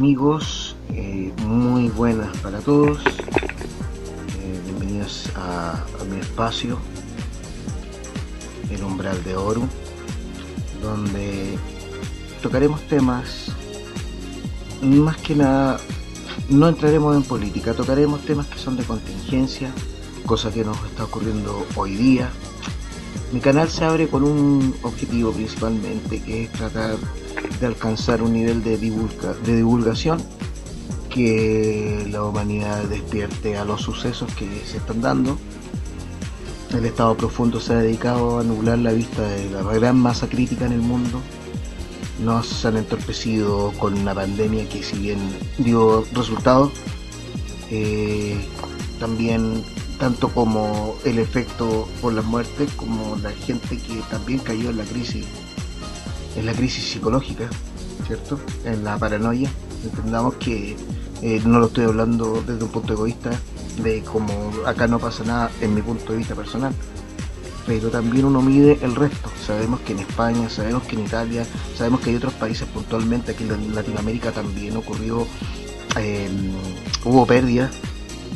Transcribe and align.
amigos? 0.00 0.76
Eh, 0.94 1.30
muy 1.44 1.90
buenas 1.90 2.34
para 2.38 2.60
todos. 2.60 3.02
Eh, 3.04 4.60
bienvenidos 4.64 5.28
a, 5.36 5.72
a, 5.72 6.04
mi 6.10 6.18
espacio, 6.18 6.78
el 8.70 8.82
umbral 8.82 9.22
de 9.24 9.36
Oro, 9.36 9.60
donde 10.80 11.58
tocaremos 12.42 12.80
temas, 12.88 13.52
más 14.80 15.18
que 15.18 15.34
nada, 15.34 15.78
no 16.48 16.66
entraremos 16.70 17.14
en 17.14 17.22
política, 17.22 17.74
tocaremos 17.74 18.22
temas 18.22 18.46
que 18.46 18.58
son 18.58 18.78
de 18.78 18.84
contingencia, 18.84 19.70
cosa 20.24 20.50
que 20.50 20.64
nos 20.64 20.82
está 20.86 21.04
ocurriendo 21.04 21.66
hoy 21.76 21.94
día. 21.96 22.30
Mi 23.32 23.40
canal 23.40 23.68
se 23.68 23.84
abre 23.84 24.08
con 24.08 24.24
un 24.24 24.74
objetivo 24.82 25.30
principalmente, 25.32 26.22
que 26.22 26.44
es 26.44 26.52
tratar 26.52 26.96
de 27.60 27.66
alcanzar 27.66 28.22
un 28.22 28.32
nivel 28.32 28.64
de, 28.64 28.78
divulga, 28.78 29.34
de 29.44 29.56
divulgación 29.56 30.20
que 31.10 32.06
la 32.10 32.24
humanidad 32.24 32.84
despierte 32.84 33.56
a 33.58 33.64
los 33.64 33.82
sucesos 33.82 34.32
que 34.34 34.46
se 34.64 34.78
están 34.78 35.00
dando. 35.00 35.36
El 36.72 36.86
Estado 36.86 37.16
profundo 37.16 37.60
se 37.60 37.72
ha 37.72 37.78
dedicado 37.78 38.38
a 38.38 38.40
anular 38.42 38.78
la 38.78 38.92
vista 38.92 39.22
de 39.22 39.50
la 39.50 39.62
gran 39.62 39.98
masa 39.98 40.28
crítica 40.28 40.66
en 40.66 40.72
el 40.72 40.80
mundo. 40.80 41.20
Nos 42.22 42.64
han 42.64 42.76
entorpecido 42.76 43.72
con 43.78 43.94
una 43.94 44.14
pandemia 44.14 44.68
que 44.68 44.82
si 44.82 44.98
bien 44.98 45.18
dio 45.58 46.04
resultados, 46.12 46.72
eh, 47.70 48.40
también 49.00 49.64
tanto 49.98 50.28
como 50.28 50.96
el 51.04 51.18
efecto 51.18 51.88
por 52.00 52.12
las 52.12 52.24
muertes 52.24 52.70
como 52.74 53.16
la 53.16 53.30
gente 53.32 53.76
que 53.76 54.00
también 54.10 54.38
cayó 54.38 54.70
en 54.70 54.78
la 54.78 54.84
crisis 54.84 55.26
en 56.36 56.46
la 56.46 56.52
crisis 56.52 56.84
psicológica, 56.84 57.48
¿cierto? 58.06 58.40
En 58.64 58.84
la 58.84 58.98
paranoia. 58.98 59.50
Entendamos 59.84 60.34
que 60.34 60.76
eh, 61.22 61.40
no 61.44 61.58
lo 61.58 61.66
estoy 61.66 61.84
hablando 61.84 62.42
desde 62.46 62.64
un 62.64 62.70
punto 62.70 62.92
egoísta, 62.92 63.30
de 63.82 64.02
como 64.02 64.52
acá 64.66 64.86
no 64.86 64.98
pasa 64.98 65.24
nada 65.24 65.50
en 65.60 65.74
mi 65.74 65.82
punto 65.82 66.12
de 66.12 66.18
vista 66.18 66.34
personal, 66.34 66.72
pero 67.66 67.88
también 67.90 68.24
uno 68.24 68.42
mide 68.42 68.78
el 68.82 68.94
resto. 68.94 69.30
Sabemos 69.46 69.80
que 69.80 69.92
en 69.92 70.00
España, 70.00 70.48
sabemos 70.48 70.82
que 70.84 70.96
en 70.96 71.04
Italia, 71.04 71.46
sabemos 71.76 72.00
que 72.00 72.10
hay 72.10 72.16
otros 72.16 72.34
países 72.34 72.66
puntualmente, 72.68 73.32
aquí 73.32 73.44
en 73.44 73.74
Latinoamérica 73.74 74.32
también 74.32 74.76
ocurrió, 74.76 75.26
eh, 75.98 76.28
hubo 77.04 77.26
pérdidas, 77.26 77.70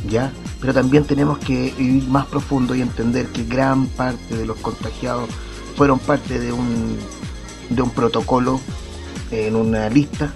¿ya? 0.09 0.31
Pero 0.61 0.73
también 0.73 1.05
tenemos 1.05 1.37
que 1.39 1.73
ir 1.77 2.07
más 2.07 2.25
profundo 2.27 2.75
y 2.75 2.81
entender 2.81 3.27
que 3.27 3.43
gran 3.43 3.87
parte 3.87 4.35
de 4.35 4.45
los 4.45 4.57
contagiados 4.57 5.29
fueron 5.75 5.99
parte 5.99 6.39
de 6.39 6.51
un 6.51 6.97
de 7.69 7.81
un 7.81 7.89
protocolo 7.89 8.59
en 9.31 9.55
una 9.55 9.89
lista. 9.89 10.33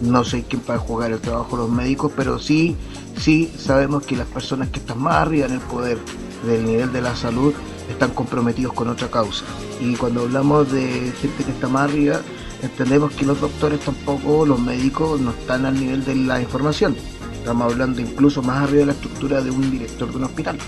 No 0.00 0.24
sé 0.24 0.44
quién 0.48 0.62
va 0.68 0.74
a 0.74 0.78
jugar 0.78 1.12
el 1.12 1.20
trabajo 1.20 1.56
de 1.56 1.62
los 1.62 1.70
médicos, 1.70 2.12
pero 2.16 2.38
sí, 2.38 2.76
sí 3.18 3.52
sabemos 3.56 4.04
que 4.04 4.16
las 4.16 4.26
personas 4.26 4.68
que 4.70 4.80
están 4.80 5.00
más 5.00 5.14
arriba 5.14 5.46
en 5.46 5.52
el 5.52 5.60
poder 5.60 5.98
del 6.44 6.64
nivel 6.64 6.92
de 6.92 7.02
la 7.02 7.14
salud 7.14 7.54
están 7.88 8.10
comprometidos 8.10 8.72
con 8.72 8.88
otra 8.88 9.08
causa. 9.08 9.44
Y 9.80 9.94
cuando 9.94 10.22
hablamos 10.22 10.72
de 10.72 11.12
gente 11.20 11.44
que 11.44 11.52
está 11.52 11.68
más 11.68 11.90
arriba, 11.90 12.20
entendemos 12.62 13.12
que 13.12 13.24
los 13.24 13.40
doctores 13.40 13.80
tampoco, 13.80 14.44
los 14.46 14.58
médicos, 14.58 15.20
no 15.20 15.30
están 15.30 15.66
al 15.66 15.74
nivel 15.74 16.04
de 16.04 16.14
la 16.16 16.40
información. 16.40 16.96
Estamos 17.32 17.72
hablando 17.72 18.00
incluso 18.00 18.42
más 18.42 18.62
arriba 18.62 18.80
de 18.80 18.86
la 18.86 18.92
estructura 18.92 19.42
de 19.42 19.50
un 19.50 19.70
director 19.70 20.10
de 20.10 20.16
un 20.16 20.24
hospital. 20.24 20.58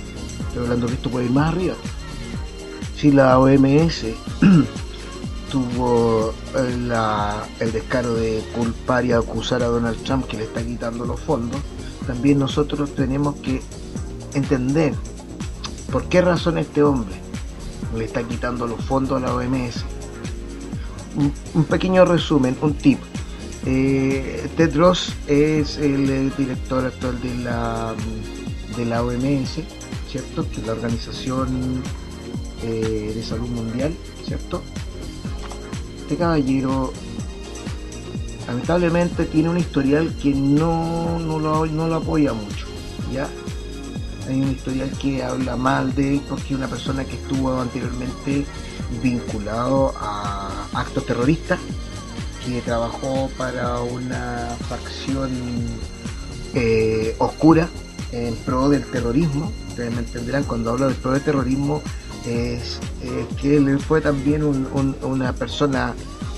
Estoy 0.49 0.63
hablando 0.63 0.87
que 0.87 0.95
esto 0.95 1.11
puede 1.11 1.27
ir 1.27 1.33
más 1.33 1.53
arriba. 1.53 1.75
Si 2.97 3.11
la 3.11 3.39
OMS 3.39 4.07
tuvo 5.55 6.35
el 6.57 7.73
descaro 7.73 8.15
de 8.15 8.43
culpar 8.57 9.05
y 9.05 9.13
acusar 9.13 9.63
a 9.63 9.67
Donald 9.67 10.03
Trump 10.03 10.27
que 10.27 10.37
le 10.37 10.45
está 10.45 10.61
quitando 10.61 11.05
los 11.05 11.21
fondos, 11.21 11.61
también 12.09 12.41
nosotros 12.41 12.93
tenemos 12.97 13.37
que 13.37 13.63
entender 14.35 14.95
por 15.93 16.09
qué 16.09 16.23
razón 16.23 16.59
este 16.59 16.83
hombre 16.83 17.15
le 17.97 18.05
está 18.05 18.25
quitando 18.25 18.67
los 18.67 18.85
fondos 18.85 19.23
a 19.23 19.27
la 19.27 19.33
OMS. 19.33 19.85
Un, 21.55 21.65
pequeño 21.67 22.05
resumen, 22.05 22.57
un 22.61 22.75
tip. 22.75 22.99
Eh, 23.65 24.51
Ted 24.57 24.77
Ross 24.77 25.15
es 25.29 25.77
el 25.77 26.35
director 26.37 26.85
actual 26.85 27.21
de 27.21 27.33
la, 27.45 27.95
de 28.77 28.85
la 28.87 29.05
OMS, 29.05 29.61
¿cierto? 30.11 30.51
Que 30.51 30.63
es 30.63 30.67
la 30.67 30.73
Organización 30.73 31.81
eh, 32.65 33.13
de 33.15 33.23
Salud 33.23 33.51
Mundial, 33.51 33.95
¿cierto? 34.27 34.61
Este 36.05 36.19
caballero 36.19 36.93
lamentablemente 38.47 39.25
tiene 39.25 39.49
un 39.49 39.57
historial 39.57 40.15
que 40.23 40.35
no, 40.35 41.19
no, 41.19 41.39
lo, 41.39 41.65
no 41.65 41.89
lo 41.89 41.95
apoya 41.95 42.35
mucho. 42.35 42.67
¿ya? 43.11 43.27
Hay 44.29 44.39
un 44.43 44.51
historial 44.51 44.91
que 44.99 45.23
habla 45.23 45.57
mal 45.57 45.95
de 45.95 46.17
él 46.17 46.23
porque 46.29 46.55
una 46.55 46.69
persona 46.69 47.07
que 47.07 47.15
estuvo 47.15 47.59
anteriormente 47.59 48.45
vinculado 49.03 49.95
a 49.99 50.67
actos 50.75 51.07
terroristas, 51.07 51.59
que 52.45 52.61
trabajó 52.61 53.31
para 53.39 53.81
una 53.81 54.55
facción 54.69 55.31
eh, 56.53 57.17
oscura 57.19 57.71
en 58.13 58.35
pro 58.37 58.69
del 58.69 58.85
terrorismo. 58.85 59.51
Ustedes 59.69 59.91
me 59.91 60.01
entenderán 60.01 60.45
cuando 60.45 60.73
hablo 60.73 60.87
del 60.87 60.97
pro 60.97 61.13
del 61.13 61.23
terrorismo 61.23 61.83
es, 62.27 62.81
que 63.41 63.57
él 63.57 63.79
fue 63.79 64.01
también 64.01 64.43
una 64.43 65.33
persona, 65.33 65.95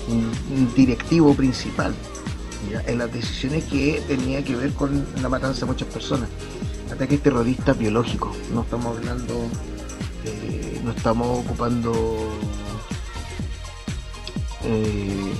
un, 0.07 0.73
directivo 0.75 1.33
principal. 1.33 1.93
En 2.85 2.97
las 2.97 3.11
decisiones 3.13 3.63
que 3.65 4.03
tenía 4.07 4.43
que 4.43 4.55
ver 4.55 4.73
con 4.73 5.05
la 5.21 5.29
matanza 5.29 5.61
de 5.61 5.65
muchas 5.67 5.87
personas. 5.87 6.29
Ataques 6.91 7.21
terroristas 7.21 7.77
biológicos, 7.77 8.35
no 8.53 8.61
estamos 8.61 8.97
hablando, 8.97 9.33
eh, 10.25 10.81
no 10.83 10.91
estamos 10.91 11.45
ocupando 11.45 11.93
eh, 14.63 15.33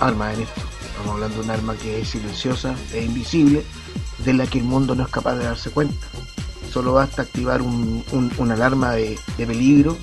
armas 0.00 0.34
en 0.34 0.42
esto, 0.42 0.60
estamos 0.88 1.14
hablando 1.14 1.36
de 1.36 1.44
un 1.44 1.50
arma 1.50 1.74
que 1.76 2.00
es 2.00 2.08
silenciosa, 2.08 2.74
e 2.92 3.04
invisible, 3.04 3.64
de 4.24 4.32
la 4.32 4.46
que 4.46 4.58
el 4.58 4.64
mundo 4.64 4.94
no 4.94 5.04
es 5.04 5.08
capaz 5.08 5.36
de 5.36 5.44
darse 5.44 5.70
cuenta 5.70 6.06
solo 6.76 6.92
basta 6.92 7.22
activar 7.22 7.62
un, 7.62 8.04
una 8.36 8.52
alarma 8.52 8.92
de, 8.92 9.18
peligro 9.38 9.96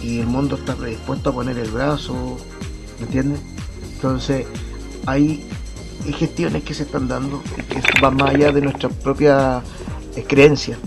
y 0.00 0.20
el 0.20 0.28
mundo 0.28 0.54
está 0.54 0.76
predispuesto 0.76 1.30
a 1.30 1.32
poner 1.32 1.58
el 1.58 1.68
brazo, 1.68 2.38
¿me 3.00 3.06
entiendes? 3.06 3.40
Entonces 3.94 4.46
hay 5.04 5.44
gestiones 6.16 6.62
que 6.62 6.74
se 6.74 6.84
están 6.84 7.08
dando 7.08 7.42
que 7.42 8.00
van 8.00 8.14
más 8.14 8.36
allá 8.36 8.52
de 8.52 8.60
nuestra 8.60 8.88
propia 8.88 9.64
eh, 10.14 10.22
creencia. 10.22 10.78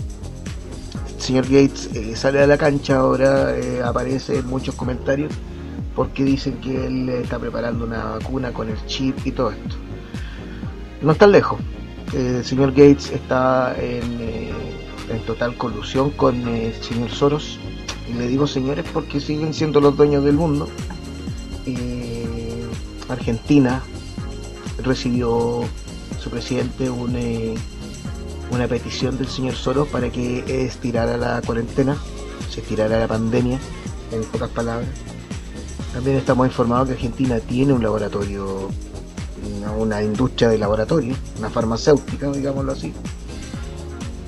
El 1.14 1.20
señor 1.20 1.44
Gates 1.44 1.90
eh, 1.92 2.16
sale 2.16 2.40
a 2.40 2.46
la 2.46 2.56
cancha 2.56 2.96
ahora, 2.96 3.54
eh, 3.58 3.82
aparece 3.84 4.38
en 4.38 4.46
muchos 4.46 4.74
comentarios 4.74 5.34
porque 5.94 6.24
dicen 6.24 6.54
que 6.62 6.86
él 6.86 7.10
está 7.10 7.38
preparando 7.38 7.84
una 7.84 8.04
vacuna 8.04 8.54
con 8.54 8.70
el 8.70 8.86
chip 8.86 9.18
y 9.26 9.32
todo 9.32 9.50
esto. 9.50 9.76
No 11.02 11.12
está 11.12 11.26
lejos. 11.26 11.60
El 12.14 12.42
señor 12.42 12.70
Gates 12.70 13.10
está 13.10 13.76
en 13.78 14.65
en 15.10 15.20
total 15.20 15.56
colusión 15.56 16.10
con 16.10 16.48
el 16.48 16.74
señor 16.82 17.10
Soros. 17.10 17.58
Y 18.08 18.14
le 18.14 18.28
digo 18.28 18.46
señores 18.46 18.84
porque 18.92 19.20
siguen 19.20 19.54
siendo 19.54 19.80
los 19.80 19.96
dueños 19.96 20.24
del 20.24 20.36
mundo. 20.36 20.68
Eh, 21.66 22.64
Argentina 23.08 23.82
recibió 24.82 25.62
su 26.20 26.30
presidente 26.30 26.90
una, 26.90 27.18
una 28.50 28.68
petición 28.68 29.18
del 29.18 29.28
señor 29.28 29.54
Soros 29.54 29.88
para 29.88 30.10
que 30.10 30.64
estirara 30.64 31.16
la 31.16 31.42
cuarentena, 31.42 31.96
se 32.50 32.60
estirara 32.60 32.98
la 32.98 33.08
pandemia, 33.08 33.58
en 34.12 34.22
pocas 34.24 34.50
palabras. 34.50 34.88
También 35.92 36.16
estamos 36.16 36.46
informados 36.46 36.88
que 36.88 36.94
Argentina 36.94 37.40
tiene 37.40 37.72
un 37.72 37.82
laboratorio, 37.82 38.68
una 39.78 40.02
industria 40.02 40.48
de 40.48 40.58
laboratorio, 40.58 41.14
una 41.38 41.50
farmacéutica, 41.50 42.30
digámoslo 42.30 42.72
así, 42.72 42.92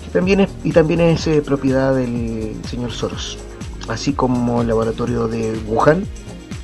también 0.09 0.41
es, 0.41 0.51
y 0.65 0.73
también 0.73 1.01
es 1.01 1.27
eh, 1.27 1.43
propiedad 1.43 1.95
del 1.95 2.57
señor 2.69 2.93
Soros, 2.93 3.39
así 3.89 4.13
como 4.13 4.63
el 4.63 4.69
laboratorio 4.69 5.29
de 5.29 5.59
Wuhan, 5.67 6.05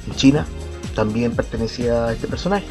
en 0.07 0.15
China, 0.15 0.47
también 0.95 1.33
pertenecía 1.33 2.07
a 2.07 2.13
este 2.13 2.27
personaje. 2.27 2.67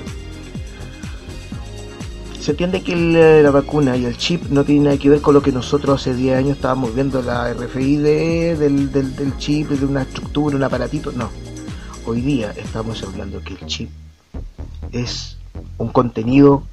Se 2.40 2.52
entiende 2.52 2.82
que 2.84 2.92
eh, 2.92 3.42
la 3.42 3.52
vacuna 3.52 3.96
y 3.96 4.06
el 4.06 4.18
chip 4.18 4.50
no 4.50 4.66
tienen 4.66 4.84
nada 4.84 4.98
que 4.98 5.10
ver 5.10 5.22
con 5.22 5.34
lo 5.34 5.42
que 5.42 5.54
nosotros 5.54 6.02
hace 6.02 6.14
10 6.14 6.38
años 6.38 6.58
estábamos 6.58 6.94
viendo 6.94 7.22
la 7.22 7.54
RFID 7.54 8.04
del, 8.04 8.92
del, 8.92 9.16
del 9.16 9.38
chip, 9.38 9.70
de 9.70 9.86
una 9.86 10.02
estructura, 10.02 10.58
un 10.58 10.64
aparatito. 10.64 11.14
No. 11.14 11.30
Hoy 12.06 12.20
día 12.20 12.52
estamos 12.58 13.02
hablando 13.02 13.42
que 13.42 13.54
el 13.54 13.66
chip 13.66 13.90
es 14.92 15.38
un 15.78 15.88
contenido 15.88 16.64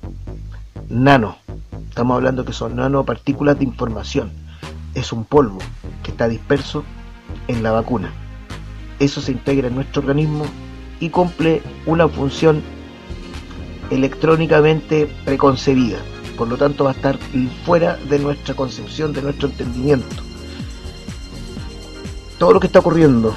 nano, 0.89 1.37
Estamos 2.01 2.17
hablando 2.17 2.47
que 2.47 2.55
son 2.55 2.77
nanopartículas 2.77 3.59
de 3.59 3.65
información. 3.65 4.31
Es 4.95 5.13
un 5.13 5.27
polvo 5.27 5.59
que 6.03 6.13
está 6.13 6.29
disperso 6.29 6.83
en 7.47 7.63
la 7.63 7.73
vacuna. 7.73 8.11
Eso 8.99 9.21
se 9.21 9.33
integra 9.33 9.69
en 9.69 9.75
nuestro 9.75 10.01
organismo 10.01 10.47
y 10.99 11.11
cumple 11.11 11.61
una 11.85 12.09
función 12.09 12.63
electrónicamente 13.91 15.15
preconcebida. 15.27 15.99
Por 16.39 16.49
lo 16.49 16.57
tanto 16.57 16.85
va 16.85 16.93
a 16.93 16.95
estar 16.95 17.19
fuera 17.67 17.97
de 18.09 18.19
nuestra 18.19 18.55
concepción, 18.55 19.13
de 19.13 19.21
nuestro 19.21 19.49
entendimiento. 19.49 20.23
Todo 22.39 22.55
lo 22.55 22.61
que 22.61 22.69
está 22.69 22.79
ocurriendo 22.79 23.35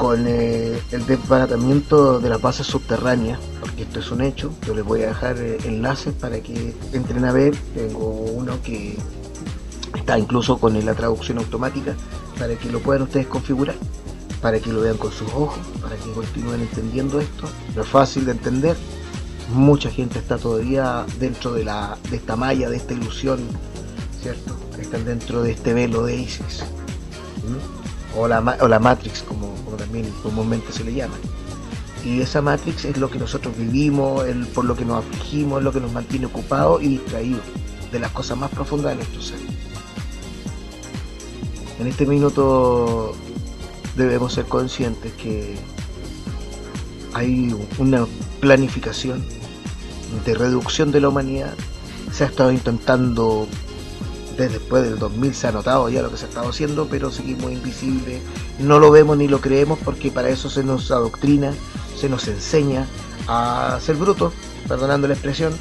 con 0.00 0.24
eh, 0.26 0.80
el 0.92 1.04
desbaratamiento 1.04 2.20
de 2.20 2.30
las 2.30 2.40
bases 2.40 2.66
subterráneas, 2.66 3.38
porque 3.60 3.82
esto 3.82 4.00
es 4.00 4.10
un 4.10 4.22
hecho, 4.22 4.50
yo 4.66 4.74
les 4.74 4.82
voy 4.82 5.02
a 5.02 5.08
dejar 5.08 5.36
eh, 5.36 5.58
enlaces 5.64 6.14
para 6.14 6.40
que 6.40 6.74
entren 6.94 7.26
a 7.26 7.32
ver, 7.32 7.54
tengo 7.74 8.08
uno 8.08 8.62
que 8.62 8.96
está 9.94 10.18
incluso 10.18 10.56
con 10.56 10.82
la 10.86 10.94
traducción 10.94 11.36
automática 11.36 11.94
para 12.38 12.56
que 12.56 12.70
lo 12.70 12.80
puedan 12.80 13.02
ustedes 13.02 13.26
configurar, 13.26 13.74
para 14.40 14.58
que 14.58 14.72
lo 14.72 14.80
vean 14.80 14.96
con 14.96 15.12
sus 15.12 15.28
ojos, 15.34 15.58
para 15.82 15.96
que 15.96 16.10
continúen 16.12 16.62
entendiendo 16.62 17.20
esto. 17.20 17.46
No 17.76 17.82
es 17.82 17.88
fácil 17.88 18.24
de 18.24 18.32
entender, 18.32 18.78
mucha 19.52 19.90
gente 19.90 20.18
está 20.18 20.38
todavía 20.38 21.04
dentro 21.18 21.52
de, 21.52 21.64
la, 21.64 21.98
de 22.10 22.16
esta 22.16 22.36
malla, 22.36 22.70
de 22.70 22.78
esta 22.78 22.94
ilusión, 22.94 23.40
¿cierto? 24.22 24.56
Están 24.80 25.04
dentro 25.04 25.42
de 25.42 25.50
este 25.50 25.74
velo 25.74 26.04
de 26.04 26.22
Isis, 26.22 26.64
o, 28.16 28.28
la, 28.28 28.58
o 28.60 28.68
la 28.68 28.78
Matrix, 28.78 29.22
como, 29.22 29.54
también 29.76 30.10
comúnmente 30.22 30.72
se 30.72 30.84
le 30.84 30.94
llama. 30.94 31.14
Y 32.04 32.20
esa 32.20 32.40
Matrix 32.40 32.84
es 32.86 32.96
lo 32.96 33.10
que 33.10 33.18
nosotros 33.18 33.56
vivimos, 33.56 34.26
el, 34.26 34.46
por 34.46 34.64
lo 34.64 34.74
que 34.74 34.84
nos 34.84 35.04
afligimos, 35.04 35.58
es 35.58 35.64
lo 35.64 35.72
que 35.72 35.80
nos 35.80 35.92
mantiene 35.92 36.26
ocupados 36.26 36.82
y 36.82 36.88
distraídos 36.88 37.42
de 37.92 37.98
las 37.98 38.10
cosas 38.12 38.38
más 38.38 38.50
profundas 38.50 38.92
de 38.92 38.96
nuestro 38.96 39.22
ser. 39.22 39.38
En 41.78 41.86
este 41.86 42.06
minuto 42.06 43.14
debemos 43.96 44.34
ser 44.34 44.44
conscientes 44.46 45.12
que 45.14 45.56
hay 47.14 47.54
una 47.78 48.06
planificación 48.40 49.24
de 50.24 50.34
reducción 50.34 50.92
de 50.92 51.00
la 51.00 51.08
humanidad. 51.08 51.54
Se 52.12 52.24
ha 52.24 52.26
estado 52.26 52.52
intentando 52.52 53.46
después 54.48 54.82
del 54.82 54.98
2000 54.98 55.34
se 55.34 55.46
ha 55.48 55.52
notado 55.52 55.88
ya 55.88 56.02
lo 56.02 56.10
que 56.10 56.16
se 56.16 56.26
ha 56.26 56.28
estado 56.28 56.48
haciendo, 56.48 56.86
pero 56.88 57.10
seguimos 57.10 57.52
invisibles, 57.52 58.22
no 58.58 58.78
lo 58.78 58.90
vemos 58.90 59.16
ni 59.18 59.28
lo 59.28 59.40
creemos 59.40 59.78
porque 59.84 60.10
para 60.10 60.28
eso 60.28 60.48
se 60.48 60.64
nos 60.64 60.90
adoctrina, 60.90 61.52
se 61.98 62.08
nos 62.08 62.26
enseña 62.28 62.86
a 63.26 63.78
ser 63.80 63.96
brutos, 63.96 64.32
perdonando 64.66 65.08
la 65.08 65.14
expresión, 65.14 65.52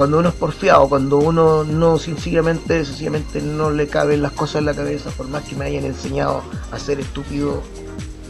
cuando 0.00 0.18
uno 0.18 0.30
es 0.30 0.34
porfiado, 0.34 0.88
cuando 0.88 1.18
uno 1.18 1.62
no 1.62 1.98
sencillamente, 1.98 2.84
sencillamente 2.86 3.42
no 3.42 3.70
le 3.70 3.86
caben 3.86 4.22
las 4.22 4.32
cosas 4.32 4.56
en 4.56 4.64
la 4.64 4.74
cabeza, 4.74 5.10
por 5.10 5.28
más 5.28 5.44
que 5.44 5.54
me 5.56 5.66
hayan 5.66 5.84
enseñado 5.84 6.42
a 6.70 6.78
ser 6.78 7.00
estúpido, 7.00 7.62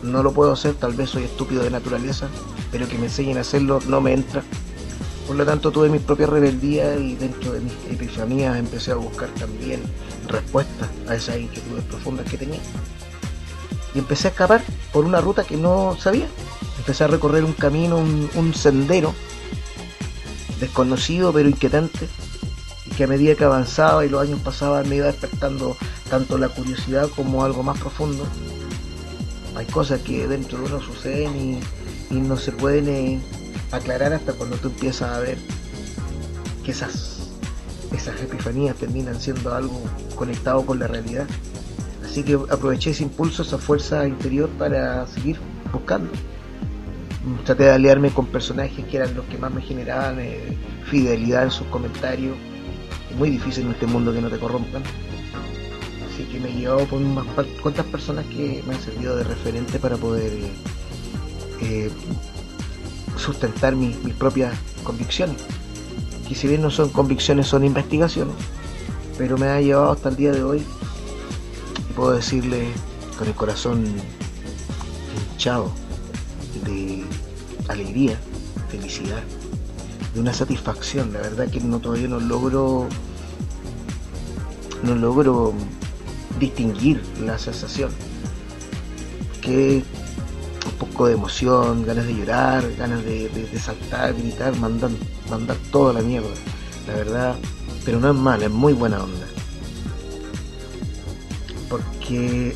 no 0.03 0.23
lo 0.23 0.33
puedo 0.33 0.51
hacer, 0.51 0.75
tal 0.75 0.95
vez 0.95 1.11
soy 1.11 1.25
estúpido 1.25 1.63
de 1.63 1.71
naturaleza, 1.71 2.29
pero 2.73 2.89
que 2.89 2.99
me 2.99 3.07
enseñen 3.07 3.39
a 3.39 3.43
hacerlo 3.43 3.79
no 3.87 4.01
me 4.01 4.15
entra. 4.15 4.43
Por 5.31 5.37
lo 5.37 5.47
tanto 5.47 5.71
tuve 5.71 5.89
mi 5.89 6.01
propia 6.01 6.27
rebeldía 6.27 6.97
y 6.97 7.15
dentro 7.15 7.53
de 7.53 7.61
mis 7.61 7.73
epifanías 7.89 8.59
empecé 8.59 8.91
a 8.91 8.97
buscar 8.97 9.29
también 9.39 9.81
respuestas 10.27 10.89
a 11.07 11.15
esas 11.15 11.39
inquietudes 11.39 11.85
profundas 11.85 12.29
que 12.29 12.37
tenía. 12.37 12.59
Y 13.95 14.01
empecé 14.01 14.27
a 14.27 14.31
escapar 14.33 14.61
por 14.93 15.05
una 15.05 15.21
ruta 15.21 15.45
que 15.45 15.57
no 15.57 15.97
sabía. 16.01 16.27
Empecé 16.79 17.05
a 17.05 17.07
recorrer 17.07 17.45
un 17.45 17.53
camino, 17.53 17.99
un, 17.99 18.29
un 18.35 18.55
sendero 18.55 19.15
desconocido 20.59 21.33
pero 21.33 21.49
inquietante, 21.49 22.09
y 22.87 22.91
que 22.91 23.05
a 23.05 23.07
medida 23.07 23.37
que 23.37 23.45
avanzaba 23.45 24.05
y 24.05 24.09
los 24.09 24.23
años 24.23 24.41
pasaban 24.41 24.89
me 24.89 24.97
iba 24.97 25.07
despertando 25.07 25.77
tanto 26.11 26.39
la 26.39 26.49
curiosidad 26.49 27.09
como 27.15 27.45
algo 27.45 27.63
más 27.63 27.79
profundo. 27.79 28.27
Hay 29.55 29.67
cosas 29.67 30.01
que 30.01 30.27
dentro 30.27 30.59
de 30.59 30.65
uno 30.65 30.81
suceden 30.81 31.61
y, 32.11 32.15
no 32.17 32.37
se 32.37 32.51
pueden 32.51 32.89
eh, 32.89 33.21
aclarar 33.71 34.13
hasta 34.13 34.33
cuando 34.33 34.57
tú 34.57 34.69
empiezas 34.69 35.11
a 35.11 35.21
ver 35.21 35.39
que 36.65 36.73
esas, 36.73 37.31
esas 37.93 38.21
epifanías 38.21 38.77
terminan 38.77 39.21
siendo 39.21 39.55
algo 39.55 39.83
conectado 40.17 40.65
con 40.67 40.79
la 40.79 40.87
realidad. 40.87 41.27
Así 42.05 42.23
que 42.25 42.35
aproveché 42.35 42.91
ese 42.91 43.05
impulso, 43.05 43.43
esa 43.43 43.59
fuerza 43.59 44.07
interior 44.07 44.49
para 44.51 45.07
seguir 45.07 45.39
buscando 45.73 46.11
traté 47.45 47.65
de 47.65 47.71
aliarme 47.71 48.11
con 48.11 48.27
personajes 48.27 48.85
que 48.87 48.97
eran 48.97 49.15
los 49.15 49.25
que 49.27 49.39
más 49.39 49.53
me 49.53 49.63
generaban 49.63 50.19
eh, 50.21 50.57
fidelidad 50.87 51.45
en 51.45 51.51
sus 51.51 51.67
comentarios. 51.69 52.37
Es 53.11 53.17
muy 53.17 53.31
difícil 53.31 53.67
en 53.67 53.73
este 53.73 53.87
mundo 53.87 54.13
que 54.13 54.21
no 54.21 54.31
te 54.31 54.39
corrompan. 54.39 54.83
Así 56.09 56.25
que 56.25 56.41
me 56.41 56.53
llevado 56.53 56.85
por 56.87 57.01
unas 57.01 57.27
cuantas 57.63 57.87
personas 57.87 58.25
que 58.27 58.63
me 58.67 58.75
han 58.75 58.81
servido 58.81 59.17
de 59.17 59.25
referente 59.25 59.79
para 59.79 59.97
poder 59.97 60.33
eh, 60.33 60.51
eh, 61.63 61.91
sustentar 63.21 63.77
mis, 63.77 64.03
mis 64.03 64.15
propias 64.15 64.55
convicciones. 64.83 65.37
Que 66.29 66.35
si 66.35 66.49
bien 66.49 66.63
no 66.63 66.71
son 66.71 66.91
convicciones, 66.91 67.47
son 67.47 67.65
investigaciones. 67.65 68.35
Pero 69.19 69.37
me 69.37 69.47
ha 69.47 69.61
llevado 69.61 69.93
hasta 69.93 70.09
el 70.09 70.17
día 70.17 70.33
de 70.33 70.43
hoy. 70.43 70.65
Y 71.89 71.93
puedo 71.93 72.13
decirle 72.13 72.69
con 73.19 73.29
el 73.29 73.35
corazón 73.35 73.85
hinchado 75.33 75.71
de 76.65 77.05
alegría, 77.69 78.19
felicidad, 78.71 79.23
de 80.15 80.21
una 80.21 80.33
satisfacción. 80.33 81.13
La 81.13 81.21
verdad 81.21 81.49
que 81.49 81.61
no 81.61 81.79
todavía 81.81 82.09
no 82.09 82.21
logro 82.21 82.89
no 84.83 84.95
logro 84.95 85.53
distinguir 86.39 87.03
la 87.23 87.39
sensación. 87.39 87.91
Que 89.43 89.83
un 91.01 91.09
de 91.09 91.15
emoción, 91.15 91.87
ganas 91.87 92.07
de 92.07 92.15
llorar, 92.15 92.65
ganas 92.77 93.05
de, 93.05 93.49
saltar, 93.59 94.15
gritar, 94.15 94.57
mandar, 94.57 94.91
mandar 95.31 95.57
toda 95.71 95.93
la 95.95 96.01
mierda. 96.01 96.29
La 96.87 96.95
verdad, 96.95 97.37
pero 97.85 98.01
no 98.01 98.11
es 98.11 98.17
mala, 98.17 98.45
es 98.47 98.51
muy 98.51 98.73
buena 98.73 99.03
onda. 99.03 99.27
Porque 101.69 102.55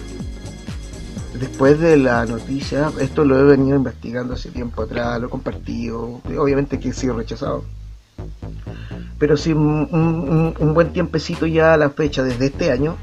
después 1.39 1.79
de 1.81 1.97
la 1.97 2.27
noticia, 2.27 2.91
esto 3.01 3.25
lo 3.25 3.39
he 3.39 3.45
venido 3.45 3.77
investigando 3.77 4.35
hace 4.35 4.51
tiempo 4.51 4.83
atrás, 4.83 5.21
lo 5.21 5.29
he 5.29 5.31
compartido, 5.31 6.21
obviamente 6.39 6.79
que 6.79 6.91
he 6.91 6.93
sido 6.93 7.17
rechazado. 7.17 7.65
Pero 9.19 9.37
sí, 9.37 9.53
un, 9.53 10.73
buen 10.75 10.93
tiempecito 10.93 11.47
ya 11.47 11.75
a 11.75 11.77
la 11.77 11.91
fecha, 11.91 12.23
desde 12.23 12.47
este 12.47 12.71
año, 12.71 12.97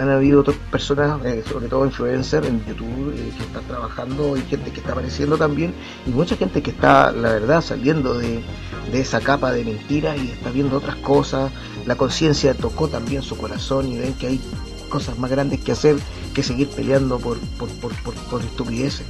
han 0.00 0.08
habido 0.08 0.40
otras 0.40 0.56
personas, 0.70 1.22
eh, 1.26 1.44
sobre 1.46 1.68
todo 1.68 1.84
influencers 1.84 2.46
en 2.46 2.64
YouTube, 2.64 3.12
eh, 3.14 3.32
que 3.36 3.44
están 3.44 3.64
trabajando 3.64 4.34
y 4.36 4.40
gente 4.42 4.70
que 4.70 4.80
está 4.80 4.92
apareciendo 4.92 5.36
también, 5.36 5.74
y 6.06 6.10
mucha 6.10 6.36
gente 6.36 6.62
que 6.62 6.70
está, 6.70 7.12
la 7.12 7.32
verdad, 7.32 7.60
saliendo 7.60 8.14
de, 8.14 8.42
de 8.90 9.00
esa 9.00 9.20
capa 9.20 9.52
de 9.52 9.64
mentiras 9.64 10.16
y 10.18 10.30
está 10.30 10.50
viendo 10.50 10.78
otras 10.78 10.96
cosas. 10.96 11.52
La 11.86 11.96
conciencia 11.96 12.54
tocó 12.54 12.88
también 12.88 13.22
su 13.22 13.36
corazón 13.36 13.88
y 13.88 13.98
ven 13.98 14.14
que 14.14 14.28
hay 14.28 14.40
cosas 14.88 15.18
más 15.18 15.30
grandes 15.30 15.60
que 15.60 15.72
hacer 15.72 15.96
que 16.34 16.42
seguir 16.42 16.68
peleando 16.70 17.18
por, 17.18 17.38
por, 17.58 18.42
estupideces. 18.42 19.06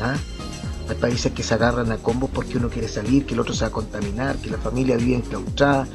¿ah? 0.00 0.14
Hay 0.88 0.96
países 0.96 1.32
que 1.32 1.42
se 1.42 1.54
agarran 1.54 1.90
a 1.90 1.98
combos 1.98 2.30
porque 2.32 2.58
uno 2.58 2.68
quiere 2.68 2.88
salir, 2.88 3.26
que 3.26 3.34
el 3.34 3.40
otro 3.40 3.54
se 3.54 3.62
va 3.62 3.68
a 3.68 3.72
contaminar, 3.72 4.36
que 4.36 4.50
la 4.50 4.58
familia 4.58 4.96
vive 4.96 5.16
enclaustrada, 5.16 5.88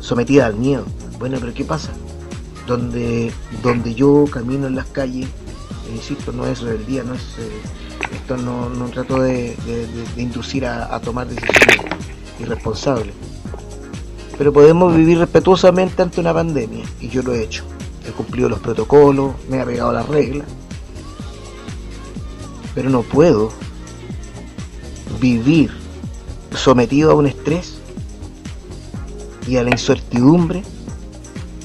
sometida 0.00 0.46
al 0.46 0.56
miedo. 0.56 0.84
Bueno, 1.18 1.38
pero 1.40 1.52
¿qué 1.52 1.64
pasa? 1.64 1.92
Donde, 2.66 3.32
donde 3.62 3.94
yo 3.94 4.24
camino 4.30 4.66
en 4.66 4.74
las 4.74 4.86
calles, 4.86 5.26
eh, 5.26 5.92
insisto, 5.94 6.32
no 6.32 6.46
es 6.46 6.60
rebeldía, 6.60 7.04
no 7.04 7.14
es, 7.14 7.22
eh, 7.38 7.60
esto 8.12 8.36
no, 8.36 8.68
no 8.68 8.86
trato 8.88 9.20
de, 9.20 9.56
inducir 10.16 10.66
a, 10.66 10.94
a 10.94 11.00
tomar 11.00 11.28
decisiones 11.28 11.80
irresponsables. 12.40 13.14
Pero 14.36 14.52
podemos 14.52 14.94
vivir 14.94 15.18
respetuosamente 15.18 16.02
ante 16.02 16.20
una 16.20 16.34
pandemia, 16.34 16.84
y 17.00 17.08
yo 17.08 17.22
lo 17.22 17.34
he 17.34 17.44
hecho 17.44 17.64
he 18.06 18.12
cumplido 18.12 18.48
los 18.48 18.60
protocolos, 18.60 19.34
me 19.48 19.60
he 19.60 19.64
pegado 19.64 19.92
las 19.92 20.06
reglas, 20.08 20.46
pero 22.74 22.90
no 22.90 23.02
puedo 23.02 23.50
vivir 25.20 25.70
sometido 26.52 27.10
a 27.10 27.14
un 27.14 27.26
estrés 27.26 27.78
y 29.46 29.56
a 29.56 29.62
la 29.62 29.70
incertidumbre 29.70 30.62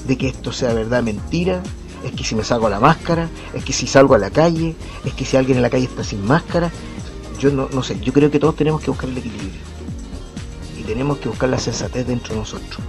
de 0.06 0.16
que 0.18 0.28
esto 0.28 0.52
sea 0.52 0.72
verdad 0.74 1.02
mentira, 1.02 1.62
es 2.04 2.12
que 2.12 2.24
si 2.24 2.34
me 2.34 2.44
saco 2.44 2.68
la 2.68 2.80
máscara, 2.80 3.28
es 3.54 3.64
que 3.64 3.72
si 3.72 3.86
salgo 3.86 4.14
a 4.14 4.18
la 4.18 4.30
calle, 4.30 4.74
es 5.04 5.14
que 5.14 5.24
si 5.24 5.36
alguien 5.36 5.58
en 5.58 5.62
la 5.62 5.70
calle 5.70 5.84
está 5.84 6.02
sin 6.02 6.24
máscara, 6.24 6.70
yo 7.38 7.50
no, 7.50 7.68
no 7.72 7.82
sé, 7.82 7.98
yo 8.00 8.12
creo 8.12 8.30
que 8.30 8.38
todos 8.38 8.56
tenemos 8.56 8.80
que 8.80 8.90
buscar 8.90 9.08
el 9.08 9.18
equilibrio 9.18 9.60
y 10.78 10.82
tenemos 10.82 11.18
que 11.18 11.28
buscar 11.28 11.48
la 11.48 11.58
sensatez 11.58 12.06
dentro 12.06 12.34
de 12.34 12.40
nosotros, 12.40 12.80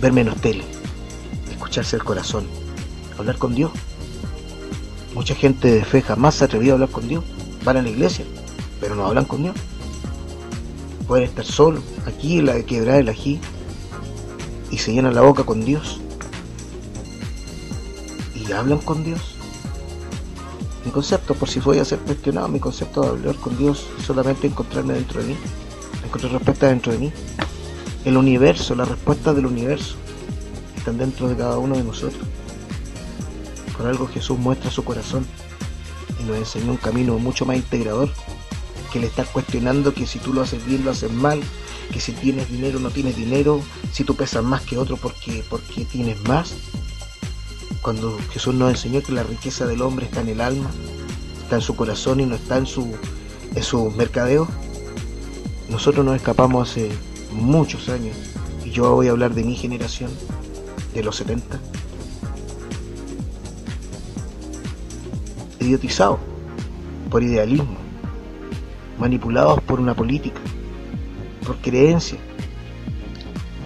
ver 0.00 0.12
menos 0.12 0.36
tele, 0.40 0.64
escucharse 1.50 1.96
el 1.96 2.04
corazón, 2.04 2.46
hablar 3.18 3.36
con 3.38 3.54
Dios. 3.54 3.72
Mucha 5.14 5.34
gente 5.34 5.70
de 5.70 5.84
fe 5.84 6.02
jamás 6.02 6.34
se 6.34 6.44
ha 6.44 6.46
atrevido 6.46 6.72
a 6.72 6.74
hablar 6.74 6.90
con 6.90 7.08
Dios. 7.08 7.24
Van 7.64 7.78
a 7.78 7.82
la 7.82 7.88
iglesia, 7.88 8.24
pero 8.80 8.94
no 8.94 9.06
hablan 9.06 9.24
con 9.24 9.42
Dios. 9.42 9.56
Pueden 11.08 11.24
estar 11.24 11.44
solos, 11.44 11.82
aquí 12.06 12.38
en 12.38 12.46
la 12.46 12.62
quebrada 12.62 12.98
del 12.98 13.08
ají, 13.08 13.40
y 14.70 14.78
se 14.78 14.92
llenan 14.92 15.14
la 15.14 15.22
boca 15.22 15.44
con 15.44 15.64
Dios. 15.64 16.00
Y 18.34 18.52
hablan 18.52 18.78
con 18.78 19.04
Dios. 19.04 19.36
Mi 20.84 20.92
concepto, 20.92 21.34
por 21.34 21.48
si 21.48 21.58
voy 21.60 21.78
a 21.78 21.84
ser 21.84 21.98
cuestionado, 21.98 22.48
mi 22.48 22.60
concepto 22.60 23.02
de 23.02 23.08
hablar 23.08 23.34
con 23.36 23.56
Dios 23.58 23.86
es 23.98 24.04
solamente 24.04 24.46
encontrarme 24.46 24.94
dentro 24.94 25.20
de 25.20 25.28
mí, 25.28 25.36
encontrar 26.04 26.32
respuesta 26.32 26.68
dentro 26.68 26.92
de 26.92 26.98
mí. 26.98 27.12
El 28.04 28.16
universo, 28.16 28.74
la 28.76 28.84
respuesta 28.84 29.34
del 29.34 29.46
universo, 29.46 29.96
están 30.76 30.96
dentro 30.98 31.28
de 31.28 31.36
cada 31.36 31.58
uno 31.58 31.76
de 31.76 31.82
nosotros. 31.82 32.22
Por 33.76 33.86
algo 33.86 34.06
Jesús 34.06 34.38
muestra 34.38 34.70
su 34.70 34.84
corazón 34.84 35.26
y 36.20 36.24
nos 36.24 36.36
enseñó 36.36 36.70
un 36.70 36.76
camino 36.76 37.18
mucho 37.18 37.44
más 37.44 37.56
integrador 37.56 38.08
que 38.86 38.98
el 38.98 39.04
estar 39.04 39.26
cuestionando 39.26 39.94
que 39.94 40.06
si 40.06 40.18
tú 40.18 40.32
lo 40.32 40.42
haces 40.42 40.64
bien, 40.64 40.84
lo 40.84 40.90
haces 40.90 41.12
mal, 41.12 41.40
que 41.92 42.00
si 42.00 42.12
tienes 42.12 42.50
dinero, 42.50 42.78
no 42.78 42.90
tienes 42.90 43.16
dinero, 43.16 43.60
si 43.92 44.04
tú 44.04 44.14
pesas 44.14 44.44
más 44.44 44.62
que 44.62 44.78
otro 44.78 44.96
porque, 44.96 45.42
tienes 45.90 46.20
más. 46.28 46.54
Cuando 47.82 48.18
Jesús 48.32 48.54
nos 48.54 48.70
enseñó 48.70 49.02
que 49.02 49.12
la 49.12 49.22
riqueza 49.22 49.66
del 49.66 49.82
hombre 49.82 50.06
está 50.06 50.20
en 50.20 50.28
el 50.28 50.40
alma, 50.40 50.70
está 51.42 51.56
en 51.56 51.62
su 51.62 51.76
corazón 51.76 52.20
y 52.20 52.26
no 52.26 52.34
está 52.34 52.58
en 52.58 52.66
su, 52.66 52.92
en 53.54 53.62
su 53.62 53.90
mercadeo, 53.90 54.48
nosotros 55.70 56.04
nos 56.04 56.16
escapamos 56.16 56.70
hace 56.70 56.90
muchos 57.32 57.88
años, 57.88 58.16
y 58.64 58.70
yo 58.70 58.94
voy 58.94 59.08
a 59.08 59.12
hablar 59.12 59.34
de 59.34 59.44
mi 59.44 59.54
generación, 59.54 60.10
de 60.94 61.02
los 61.02 61.16
70, 61.16 61.60
idiotizados 65.60 66.18
por 67.10 67.22
idealismo, 67.22 67.85
manipulados 68.98 69.60
por 69.62 69.80
una 69.80 69.94
política, 69.94 70.40
por 71.46 71.56
creencia. 71.58 72.18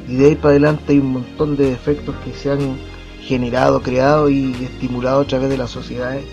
Y 0.09 0.17
de 0.17 0.27
ahí 0.27 0.35
para 0.35 0.51
adelante 0.51 0.93
hay 0.93 0.99
un 0.99 1.13
montón 1.13 1.57
de 1.57 1.71
defectos 1.71 2.15
que 2.25 2.33
se 2.33 2.51
han 2.51 2.77
generado, 3.23 3.81
creado 3.83 4.29
y 4.29 4.53
estimulado 4.65 5.21
a 5.21 5.27
través 5.27 5.51
de 5.51 5.57
las 5.57 5.71
sociedades, 5.71 6.25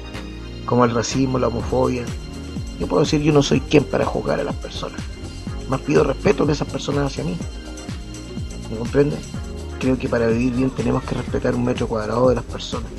como 0.66 0.84
el 0.84 0.92
racismo, 0.92 1.38
la 1.38 1.48
homofobia. 1.48 2.04
Yo 2.80 2.88
puedo 2.88 3.04
decir, 3.04 3.22
yo 3.22 3.32
no 3.32 3.44
soy 3.44 3.60
quien 3.60 3.84
para 3.84 4.06
juzgar 4.06 4.39
a 4.39 4.44
las 4.44 4.56
personas. 4.56 5.00
Más 5.70 5.82
pido 5.82 6.04
respeto 6.04 6.46
de 6.46 6.54
esas 6.54 6.68
personas 6.68 7.12
hacia 7.12 7.24
mí. 7.24 7.36
¿Me 8.72 8.77
comprende? 8.77 9.18
Creo 9.80 9.98
que 9.98 10.10
para 10.10 10.27
vivir 10.27 10.54
bien 10.54 10.70
tenemos 10.72 11.04
que 11.04 11.16
respetar 11.16 11.56
un 11.56 11.66
metro 11.66 11.88
cuadrado 11.88 12.30
de 12.30 12.36
las 12.36 12.44
personas. 12.44 12.89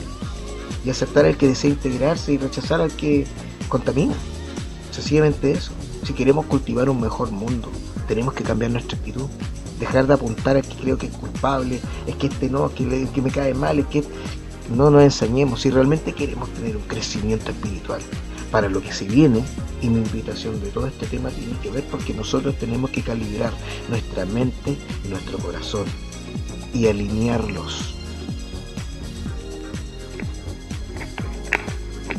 Y 0.85 0.91
aceptar 0.91 1.25
al 1.25 1.37
que 1.37 1.49
desea 1.49 1.71
integrarse 1.71 2.33
y 2.33 2.39
rechazar 2.39 2.81
al 2.81 2.93
que 2.93 3.27
contamina. 3.69 4.15
Sencillamente 4.91 5.53
eso. 5.53 5.73
Si 6.05 6.13
queremos 6.13 6.47
cultivar 6.47 6.89
un 6.89 7.01
mejor 7.01 7.31
mundo, 7.31 7.71
tenemos 8.07 8.35
que 8.35 8.45
cambiar 8.45 8.71
nuestra 8.71 8.99
actitud. 8.99 9.27
Dejar 9.79 10.07
de 10.07 10.15
apuntar 10.15 10.57
a 10.57 10.63
que 10.63 10.75
creo 10.75 10.99
que 10.99 11.07
es 11.07 11.13
culpable, 11.13 11.81
es 12.07 12.17
que 12.17 12.27
este 12.27 12.49
no, 12.49 12.73
que, 12.75 13.09
que 13.15 13.23
me 13.23 13.31
cae 13.31 13.55
mal, 13.55 13.79
es 13.79 13.87
que 13.87 14.05
no 14.75 14.91
nos 14.91 15.03
ensañemos. 15.03 15.61
Si 15.61 15.71
realmente 15.71 16.13
queremos 16.13 16.49
tener 16.51 16.77
un 16.77 16.83
crecimiento 16.83 17.51
espiritual 17.51 18.01
para 18.51 18.69
lo 18.69 18.81
que 18.81 18.93
se 18.93 19.05
viene, 19.05 19.45
y 19.83 19.89
mi 19.89 19.99
invitación 19.99 20.61
de 20.61 20.71
todo 20.71 20.87
este 20.87 21.07
tema 21.07 21.31
tiene 21.31 21.53
que 21.63 21.71
ver 21.71 21.85
porque 21.85 22.15
nosotros 22.15 22.57
tenemos 22.59 22.91
que 22.91 23.03
calibrar 23.03 23.53
nuestra 23.89 24.25
mente 24.27 24.77
y 25.05 25.09
nuestro 25.09 25.39
corazón 25.39 25.85
y 26.75 26.87
alinearlos. 26.87 27.95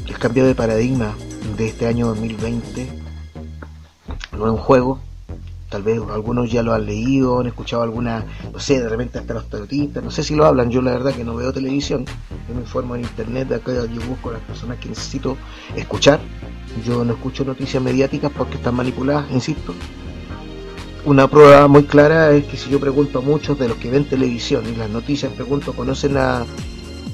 El 0.08 0.18
cambio 0.18 0.46
de 0.46 0.56
paradigma 0.56 1.16
de 1.58 1.68
este 1.68 1.88
año 1.88 2.08
2020 2.08 2.99
no 4.40 4.46
es 4.46 4.52
un 4.54 4.58
juego, 4.58 5.00
tal 5.70 5.84
vez 5.84 6.02
algunos 6.12 6.52
ya 6.52 6.64
lo 6.64 6.74
han 6.74 6.86
leído, 6.86 7.40
han 7.40 7.48
escuchado 7.48 7.84
alguna, 7.84 8.26
no 8.52 8.60
sé, 8.60 8.82
de 8.82 8.90
repente 8.90 9.20
hasta 9.20 9.34
los 9.36 9.48
tarotistas, 9.50 10.04
no 10.04 10.10
sé 10.10 10.24
si 10.24 10.36
lo 10.36 10.46
hablan, 10.46 10.72
yo 10.72 10.82
la 10.82 10.92
verdad 10.92 11.14
que 11.14 11.24
no 11.24 11.36
veo 11.36 11.54
televisión, 11.54 12.06
yo 12.48 12.56
me 12.56 12.62
informo 12.62 12.96
en 12.96 13.02
internet, 13.02 13.50
de 13.50 13.56
acá 13.56 13.74
yo 13.74 14.02
busco 14.08 14.30
a 14.30 14.34
las 14.34 14.42
personas 14.42 14.80
que 14.80 14.90
necesito 14.90 15.38
escuchar, 15.76 16.20
yo 16.86 17.04
no 17.06 17.14
escucho 17.14 17.46
noticias 17.46 17.82
mediáticas 17.84 18.32
porque 18.36 18.56
están 18.56 18.76
manipuladas, 18.76 19.30
insisto. 19.32 19.74
Una 21.06 21.28
prueba 21.28 21.68
muy 21.68 21.84
clara 21.84 22.32
es 22.32 22.46
que 22.46 22.58
si 22.58 22.70
yo 22.70 22.80
pregunto 22.80 23.20
a 23.20 23.22
muchos 23.22 23.58
de 23.58 23.70
los 23.70 23.78
que 23.78 23.90
ven 23.90 24.06
televisión 24.06 24.66
y 24.68 24.76
las 24.76 24.90
noticias, 24.90 25.32
pregunto, 25.32 25.74
¿conocen 25.74 26.18
a, 26.18 26.46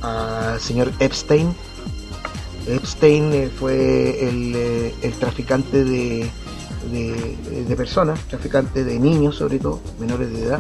al 0.02 0.60
señor 0.60 0.92
Epstein? 1.00 1.54
Epstein 2.68 3.32
eh, 3.32 3.50
fue 3.56 4.28
el, 4.28 4.56
eh, 4.56 4.96
el 5.04 5.14
traficante 5.14 5.84
de, 5.84 6.32
de, 6.92 7.76
personas, 7.76 8.20
traficante 8.28 8.84
de 8.84 9.00
niños 9.00 9.36
sobre 9.36 9.60
todo, 9.60 9.80
menores 10.00 10.32
de 10.32 10.44
edad, 10.44 10.60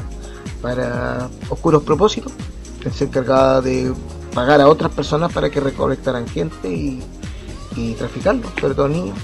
para 0.61 1.29
oscuros 1.49 1.83
propósitos. 1.83 2.31
Él 2.83 2.91
se 2.91 3.07
de 3.07 3.93
pagar 4.33 4.61
a 4.61 4.67
otras 4.67 4.91
personas 4.91 5.31
para 5.31 5.49
que 5.49 5.59
recolectaran 5.59 6.27
gente 6.27 6.69
y, 6.69 7.01
traficarlos, 7.97 8.51
sobre 8.59 8.73
todo 8.73 8.87
niños. 8.87 9.17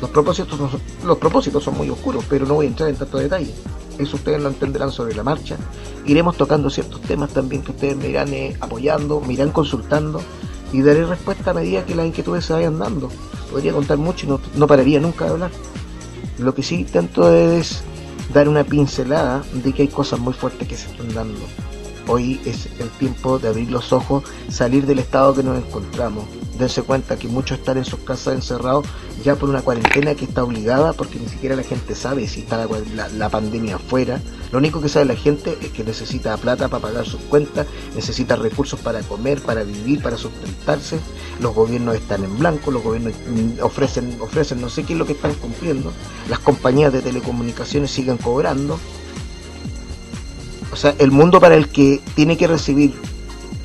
Los 0.00 0.10
propósitos, 0.10 0.58
los 1.04 1.18
propósitos 1.18 1.64
son 1.64 1.76
muy 1.76 1.90
oscuros, 1.90 2.24
pero 2.28 2.46
no 2.46 2.54
voy 2.54 2.66
a 2.66 2.68
entrar 2.68 2.88
en 2.88 2.96
tanto 2.96 3.18
detalle. 3.18 3.52
Eso 3.98 4.16
ustedes 4.16 4.40
lo 4.40 4.48
entenderán 4.48 4.92
sobre 4.92 5.14
la 5.14 5.24
marcha. 5.24 5.56
Iremos 6.06 6.36
tocando 6.36 6.70
ciertos 6.70 7.00
temas 7.02 7.30
también 7.30 7.62
que 7.62 7.72
ustedes 7.72 7.96
me 7.96 8.08
irán 8.08 8.32
eh, 8.32 8.56
apoyando, 8.60 9.20
me 9.20 9.32
irán 9.32 9.50
consultando 9.50 10.20
y 10.72 10.82
daré 10.82 11.04
respuesta 11.04 11.50
a 11.50 11.54
medida 11.54 11.84
que 11.84 11.94
las 11.94 12.06
inquietudes 12.06 12.44
se 12.44 12.52
vayan 12.52 12.78
dando. 12.78 13.08
Podría 13.50 13.72
contar 13.72 13.98
mucho 13.98 14.26
y 14.26 14.58
no 14.58 14.66
pararía 14.66 15.00
nunca 15.00 15.24
de 15.24 15.30
hablar. 15.32 15.50
Lo 16.38 16.54
que 16.54 16.62
sí 16.62 16.76
intento 16.76 17.32
es 17.32 17.82
dar 18.32 18.48
una 18.48 18.64
pincelada 18.64 19.42
de 19.52 19.72
que 19.72 19.82
hay 19.82 19.88
cosas 19.88 20.20
muy 20.20 20.32
fuertes 20.32 20.68
que 20.68 20.76
se 20.76 20.90
están 20.90 21.12
dando. 21.14 21.40
Hoy 22.08 22.40
es 22.46 22.68
el 22.80 22.88
tiempo 22.88 23.38
de 23.38 23.48
abrir 23.48 23.70
los 23.70 23.92
ojos, 23.92 24.24
salir 24.48 24.86
del 24.86 24.98
estado 24.98 25.34
que 25.34 25.42
nos 25.42 25.58
encontramos, 25.58 26.24
dense 26.58 26.82
cuenta 26.82 27.18
que 27.18 27.28
muchos 27.28 27.58
están 27.58 27.76
en 27.76 27.84
sus 27.84 28.00
casas 28.00 28.34
encerrados 28.34 28.86
ya 29.24 29.36
por 29.36 29.50
una 29.50 29.62
cuarentena 29.62 30.14
que 30.14 30.24
está 30.24 30.44
obligada 30.44 30.92
porque 30.92 31.18
ni 31.18 31.28
siquiera 31.28 31.54
la 31.54 31.62
gente 31.62 31.94
sabe 31.94 32.26
si 32.26 32.40
está 32.40 32.66
la, 33.16 33.28
pandemia 33.28 33.76
afuera. 33.76 34.20
Lo 34.52 34.58
único 34.58 34.80
que 34.80 34.88
sabe 34.88 35.04
la 35.04 35.16
gente 35.16 35.58
es 35.60 35.68
que 35.68 35.84
necesita 35.84 36.36
plata 36.36 36.68
para 36.68 36.82
pagar 36.82 37.04
sus 37.04 37.20
cuentas, 37.22 37.66
necesita 37.94 38.36
recursos 38.36 38.80
para 38.80 39.00
comer, 39.02 39.42
para 39.42 39.62
vivir, 39.62 40.02
para 40.02 40.16
sustentarse. 40.16 40.98
Los 41.40 41.54
gobiernos 41.54 41.96
están 41.96 42.24
en 42.24 42.38
blanco, 42.38 42.70
los 42.70 42.82
gobiernos 42.82 43.12
ofrecen, 43.60 44.16
ofrecen 44.20 44.60
no 44.60 44.70
sé 44.70 44.84
qué 44.84 44.94
es 44.94 44.98
lo 44.98 45.04
que 45.04 45.12
están 45.12 45.34
cumpliendo. 45.34 45.92
Las 46.30 46.38
compañías 46.38 46.92
de 46.92 47.02
telecomunicaciones 47.02 47.90
siguen 47.90 48.16
cobrando. 48.16 48.78
O 50.72 50.76
sea, 50.76 50.94
el 50.98 51.10
mundo 51.10 51.40
para 51.40 51.54
el 51.54 51.68
que 51.68 52.00
tiene 52.14 52.36
que 52.36 52.46
recibir 52.46 52.94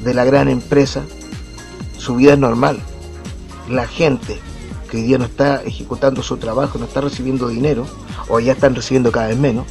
de 0.04 0.14
la 0.14 0.26
gran 0.26 0.50
empresa 0.50 1.04
su 1.98 2.16
vida 2.16 2.34
es 2.34 2.40
normal. 2.40 2.80
La 3.70 3.88
gente 3.88 4.40
que 4.90 4.98
hoy 4.98 5.04
día 5.04 5.18
no 5.18 5.26
está 5.26 5.64
ejecutando 5.64 6.22
su 6.22 6.38
trabajo, 6.38 6.78
no 6.78 6.86
está 6.86 7.02
recibiendo 7.02 7.48
dinero, 7.48 7.88
o 8.28 8.40
ya 8.40 8.54
están 8.54 8.76
recibiendo 8.76 9.12
cada 9.12 9.28
vez 9.28 9.38
menos, 9.38 9.66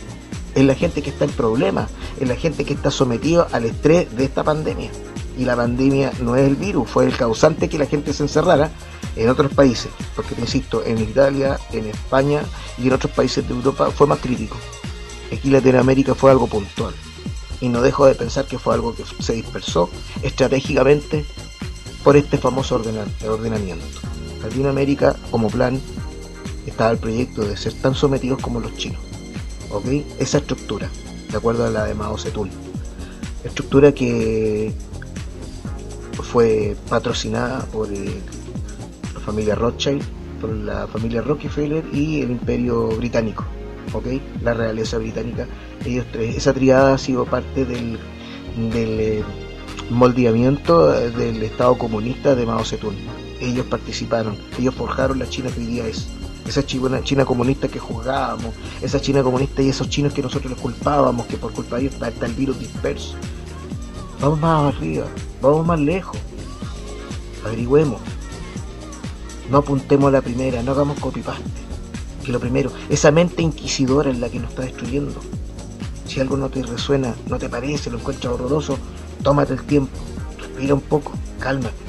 es 0.54 0.64
la 0.64 0.74
gente 0.74 1.02
que 1.02 1.10
está 1.10 1.24
en 1.24 1.30
problemas, 1.30 1.90
es 2.18 2.28
la 2.28 2.36
gente 2.36 2.64
que 2.64 2.74
está 2.74 2.90
sometida 2.90 3.46
al 3.52 3.64
estrés 3.64 4.14
de 4.16 4.24
esta 4.24 4.42
pandemia. 4.42 4.90
Y 5.38 5.44
la 5.44 5.56
pandemia 5.56 6.12
no 6.20 6.36
es 6.36 6.46
el 6.46 6.56
virus, 6.56 6.90
fue 6.90 7.04
el 7.06 7.16
causante 7.16 7.68
que 7.68 7.78
la 7.78 7.86
gente 7.86 8.12
se 8.12 8.22
encerrara 8.22 8.70
en 9.16 9.28
otros 9.28 9.52
países, 9.52 9.90
porque 10.16 10.34
te 10.34 10.40
insisto, 10.40 10.82
en 10.84 10.98
Italia, 10.98 11.58
en 11.72 11.86
España 11.86 12.42
y 12.78 12.86
en 12.86 12.94
otros 12.94 13.12
países 13.12 13.46
de 13.46 13.54
Europa 13.54 13.90
fue 13.90 14.06
más 14.06 14.18
crítico. 14.18 14.56
Aquí 15.32 15.50
Latinoamérica 15.50 16.14
fue 16.14 16.30
algo 16.30 16.46
puntual. 16.46 16.94
Y 17.62 17.70
no 17.70 17.80
dejo 17.80 18.04
de 18.04 18.14
pensar 18.14 18.44
que 18.44 18.58
fue 18.58 18.74
algo 18.74 18.94
que 18.94 19.04
se 19.20 19.32
dispersó 19.32 19.88
estratégicamente 20.22 21.24
por 22.04 22.16
este 22.16 22.36
famoso 22.36 22.74
ordenamiento. 22.74 23.86
Latinoamérica, 24.42 25.16
como 25.30 25.48
plan, 25.48 25.80
estaba 26.66 26.90
el 26.90 26.98
proyecto 26.98 27.42
de 27.42 27.56
ser 27.56 27.72
tan 27.74 27.94
sometidos 27.94 28.40
como 28.42 28.60
los 28.60 28.76
chinos. 28.76 29.00
¿Ok? 29.70 29.86
Esa 30.18 30.38
estructura, 30.38 30.90
de 31.30 31.36
acuerdo 31.36 31.64
a 31.64 31.70
la 31.70 31.84
de 31.84 31.94
Mao 31.94 32.18
Zedong. 32.18 32.50
Estructura 33.44 33.92
que 33.92 34.74
fue 36.32 36.76
patrocinada 36.88 37.64
por 37.66 37.92
eh, 37.92 38.20
la 39.14 39.20
familia 39.20 39.54
Rothschild, 39.54 40.02
por 40.40 40.50
la 40.50 40.86
familia 40.88 41.22
Rockefeller 41.22 41.84
y 41.92 42.22
el 42.22 42.32
imperio 42.32 42.88
británico. 42.88 43.44
¿Ok? 43.92 44.06
La 44.42 44.54
realeza 44.54 44.98
británica. 44.98 45.46
Ellos 45.84 46.06
tres, 46.12 46.36
esa 46.36 46.52
triada 46.52 46.94
ha 46.94 46.98
sido 46.98 47.24
parte 47.24 47.64
del, 47.64 47.98
del 48.72 49.00
eh, 49.00 49.24
moldeamiento 49.90 50.88
del 50.90 51.42
Estado 51.42 51.76
comunista 51.76 52.34
de 52.34 52.46
Mao 52.46 52.64
Zedong. 52.64 52.96
Ellos 53.40 53.66
participaron, 53.66 54.36
ellos 54.58 54.74
forjaron 54.74 55.18
la 55.18 55.28
China 55.28 55.50
que 55.50 55.60
hoy 55.60 55.66
día 55.66 55.86
es. 55.86 56.08
Esa 56.46 56.64
China, 56.64 57.24
comunista 57.24 57.68
que 57.68 57.78
juzgábamos, 57.78 58.52
esa 58.82 59.00
China 59.00 59.22
comunista 59.22 59.62
y 59.62 59.68
esos 59.68 59.88
chinos 59.88 60.12
que 60.12 60.22
nosotros 60.22 60.50
les 60.52 60.60
culpábamos, 60.60 61.26
que 61.26 61.36
por 61.36 61.52
culpa 61.52 61.76
de 61.76 61.82
ellos 61.82 61.94
está, 61.94 62.26
el 62.26 62.32
virus 62.32 62.58
disperso. 62.58 63.14
Vamos 64.20 64.40
más 64.40 64.74
arriba, 64.74 65.06
vamos 65.40 65.66
más 65.66 65.78
lejos. 65.78 66.16
Averigüemos. 67.44 68.00
No 69.50 69.58
apuntemos 69.58 70.08
a 70.08 70.12
la 70.12 70.20
primera, 70.20 70.62
no 70.62 70.72
hagamos 70.72 70.98
copy-paste. 70.98 71.42
Que 72.24 72.32
lo 72.32 72.40
primero, 72.40 72.70
esa 72.88 73.10
mente 73.10 73.42
inquisidora 73.42 74.10
es 74.10 74.18
la 74.18 74.28
que 74.28 74.38
nos 74.38 74.50
está 74.50 74.62
destruyendo. 74.62 75.20
Si 76.06 76.20
algo 76.20 76.36
no 76.36 76.50
te 76.50 76.62
resuena, 76.62 77.14
no 77.28 77.38
te 77.38 77.48
parece, 77.48 77.90
lo 77.90 77.98
encuentras 77.98 78.34
horroroso, 78.34 78.78
tómate 79.22 79.54
el 79.54 79.62
tiempo, 79.64 79.96
respira 80.38 80.74
un 80.74 80.80
poco, 80.80 81.12
cálmate 81.38 81.82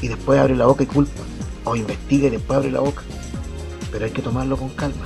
y 0.00 0.08
después 0.08 0.38
abre 0.38 0.56
la 0.56 0.66
boca 0.66 0.84
y 0.84 0.86
culpa. 0.86 1.22
o 1.64 1.76
investiga 1.76 2.28
y 2.28 2.30
después 2.30 2.56
abre 2.56 2.70
la 2.70 2.80
boca. 2.80 3.02
Pero 3.92 4.04
hay 4.06 4.10
que 4.10 4.22
tomarlo 4.22 4.56
con 4.56 4.70
calma. 4.70 5.04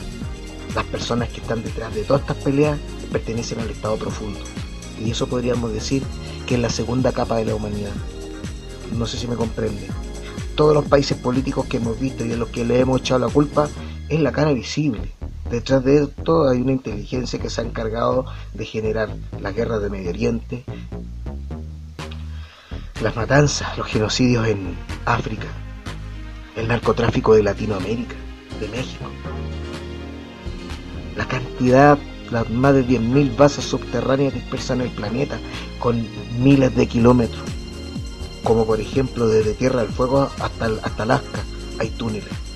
Las 0.76 0.84
personas 0.84 1.28
que 1.28 1.40
están 1.40 1.62
detrás 1.62 1.92
de 1.94 2.04
todas 2.04 2.22
estas 2.22 2.36
peleas 2.36 2.78
pertenecen 3.10 3.58
al 3.58 3.70
estado 3.70 3.96
profundo. 3.96 4.38
Y 5.04 5.10
eso 5.10 5.26
podríamos 5.26 5.72
decir 5.72 6.02
que 6.46 6.54
es 6.54 6.60
la 6.60 6.70
segunda 6.70 7.12
capa 7.12 7.36
de 7.36 7.46
la 7.46 7.54
humanidad. 7.54 7.92
No 8.96 9.06
sé 9.06 9.16
si 9.16 9.26
me 9.26 9.34
comprende. 9.34 9.88
Todos 10.54 10.74
los 10.74 10.84
países 10.84 11.16
políticos 11.18 11.66
que 11.66 11.78
hemos 11.78 11.98
visto 11.98 12.24
y 12.24 12.32
en 12.32 12.38
los 12.38 12.50
que 12.50 12.64
le 12.64 12.78
hemos 12.78 13.00
echado 13.00 13.26
la 13.26 13.32
culpa 13.32 13.68
es 14.12 14.20
la 14.20 14.32
cara 14.32 14.52
visible. 14.52 15.00
Detrás 15.50 15.84
de 15.84 16.04
esto 16.04 16.48
hay 16.48 16.60
una 16.60 16.72
inteligencia 16.72 17.38
que 17.38 17.48
se 17.48 17.60
ha 17.60 17.64
encargado 17.64 18.26
de 18.52 18.64
generar 18.66 19.08
la 19.40 19.52
guerra 19.52 19.78
de 19.78 19.90
Medio 19.90 20.10
Oriente, 20.10 20.64
las 23.00 23.16
matanzas, 23.16 23.76
los 23.78 23.86
genocidios 23.86 24.46
en 24.46 24.76
África, 25.06 25.46
el 26.56 26.68
narcotráfico 26.68 27.34
de 27.34 27.42
Latinoamérica, 27.42 28.14
de 28.60 28.68
México, 28.68 29.04
la 31.16 31.26
cantidad, 31.26 31.98
las 32.30 32.48
más 32.50 32.74
de 32.74 32.86
10.000 32.86 33.36
bases 33.36 33.64
subterráneas 33.64 34.34
dispersas 34.34 34.76
en 34.76 34.82
el 34.82 34.90
planeta, 34.90 35.38
con 35.78 36.06
miles 36.38 36.74
de 36.76 36.86
kilómetros, 36.86 37.44
como 38.44 38.66
por 38.66 38.80
ejemplo 38.80 39.26
desde 39.26 39.54
Tierra 39.54 39.82
del 39.82 39.90
Fuego 39.90 40.30
hasta, 40.38 40.66
hasta 40.82 41.02
Alaska, 41.02 41.40
hay 41.78 41.88
túneles. 41.90 42.51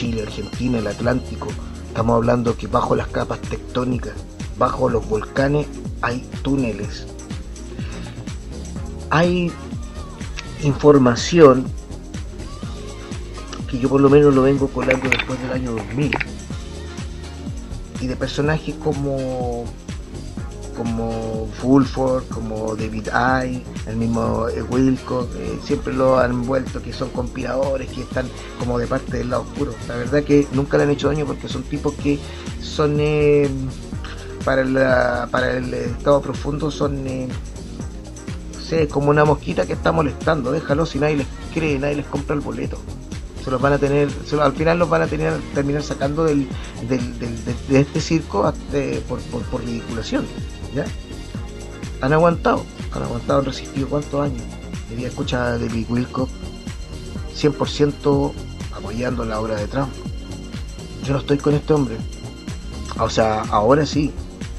Chile, 0.00 0.22
Argentina, 0.22 0.78
el 0.78 0.86
Atlántico, 0.86 1.48
estamos 1.88 2.16
hablando 2.16 2.56
que 2.56 2.66
bajo 2.66 2.96
las 2.96 3.08
capas 3.08 3.38
tectónicas, 3.42 4.14
bajo 4.56 4.88
los 4.88 5.06
volcanes, 5.06 5.66
hay 6.00 6.26
túneles. 6.40 7.06
Hay 9.10 9.52
información 10.62 11.66
que 13.70 13.78
yo 13.78 13.90
por 13.90 14.00
lo 14.00 14.08
menos 14.08 14.34
lo 14.34 14.40
vengo 14.40 14.68
colando 14.68 15.06
después 15.06 15.38
del 15.42 15.52
año 15.52 15.72
2000 15.72 16.12
y 18.00 18.06
de 18.06 18.16
personajes 18.16 18.74
como 18.76 19.66
como 20.80 21.46
Fulford, 21.58 22.24
como 22.28 22.74
David 22.74 23.08
Eye, 23.08 23.62
el 23.86 23.96
mismo 23.96 24.46
Wilcock, 24.70 25.28
eh, 25.36 25.58
siempre 25.62 25.92
lo 25.92 26.18
han 26.18 26.46
vuelto 26.46 26.80
que 26.80 26.90
son 26.90 27.10
conspiradores, 27.10 27.90
que 27.90 28.00
están 28.00 28.26
como 28.58 28.78
de 28.78 28.86
parte 28.86 29.18
del 29.18 29.28
lado 29.28 29.42
oscuro. 29.42 29.74
La 29.88 29.96
verdad 29.96 30.24
que 30.24 30.46
nunca 30.54 30.78
le 30.78 30.84
han 30.84 30.90
hecho 30.90 31.08
daño 31.08 31.26
porque 31.26 31.48
son 31.48 31.64
tipos 31.64 31.92
que 31.96 32.18
son 32.62 32.96
eh, 32.98 33.50
para, 34.42 34.64
la, 34.64 35.28
para 35.30 35.58
el 35.58 35.74
estado 35.74 36.22
profundo 36.22 36.70
son 36.70 37.06
eh, 37.06 37.28
sé, 38.66 38.88
como 38.88 39.10
una 39.10 39.26
mosquita 39.26 39.66
que 39.66 39.74
está 39.74 39.92
molestando, 39.92 40.50
déjalo 40.50 40.86
si 40.86 40.98
nadie 40.98 41.16
les 41.16 41.26
cree, 41.52 41.78
nadie 41.78 41.96
les 41.96 42.06
compra 42.06 42.34
el 42.34 42.40
boleto 42.40 42.78
se 43.44 43.50
los 43.50 43.60
van 43.60 43.72
a 43.72 43.78
tener, 43.78 44.08
al 44.38 44.52
final 44.52 44.78
los 44.78 44.90
van 44.90 45.00
a 45.00 45.06
tener, 45.06 45.32
terminar 45.54 45.82
sacando 45.82 46.24
del, 46.24 46.46
de 46.88 47.80
este 47.80 47.98
circo 47.98 48.52
por, 49.08 49.18
por, 49.20 49.64
ridiculación. 49.64 50.26
¿Ya? 50.74 50.84
Han 52.00 52.12
aguantado, 52.12 52.64
han 52.92 53.02
aguantado, 53.02 53.40
han 53.40 53.44
resistido 53.46 53.88
cuántos 53.88 54.20
años. 54.20 54.42
El 54.90 54.96
día 54.96 55.08
escucha 55.08 55.52
de 55.52 55.66
David 55.66 55.86
Wilcock 55.88 56.28
100% 57.34 58.32
apoyando 58.76 59.24
la 59.24 59.40
obra 59.40 59.56
de 59.56 59.66
Trump. 59.66 59.90
Yo 61.04 61.14
no 61.14 61.20
estoy 61.20 61.38
con 61.38 61.54
este 61.54 61.72
hombre. 61.72 61.96
O 62.98 63.08
sea, 63.08 63.42
ahora 63.50 63.86
sí, 63.86 64.12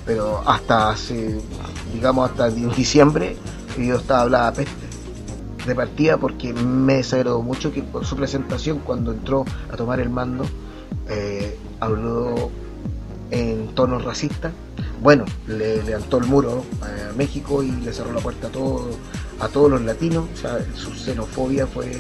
pero 0.06 0.42
hasta 0.46 0.90
hace, 0.90 1.40
digamos, 1.94 2.30
hasta 2.30 2.50
diciembre 2.50 3.38
yo 3.78 3.96
estaba 3.96 4.22
hablando 4.22 4.54
peste 4.54 4.92
de 5.66 5.76
partida 5.76 6.18
porque 6.18 6.54
me 6.54 6.96
desagradó 6.96 7.42
mucho 7.42 7.72
que 7.72 7.84
por 7.84 8.06
su 8.06 8.16
presentación 8.16 8.80
cuando 8.80 9.12
entró 9.12 9.46
a 9.72 9.78
tomar 9.78 10.00
el 10.00 10.10
mando 10.10 10.44
eh, 11.08 11.58
habló 11.80 12.50
en 13.30 13.68
tonos 13.76 14.04
racistas. 14.04 14.52
Bueno, 15.02 15.26
le 15.48 15.82
levantó 15.82 16.20
el 16.20 16.26
muro 16.26 16.64
a 16.82 17.14
México 17.14 17.64
y 17.64 17.72
le 17.72 17.92
cerró 17.92 18.14
la 18.14 18.22
puerta 18.22 18.48
a 18.48 18.52
todos 18.52 18.96
a 19.40 19.48
todos 19.48 19.72
los 19.72 19.82
latinos. 19.82 20.26
O 20.32 20.38
sea, 20.38 20.60
su 20.76 20.94
xenofobia 20.94 21.66
fue 21.66 21.92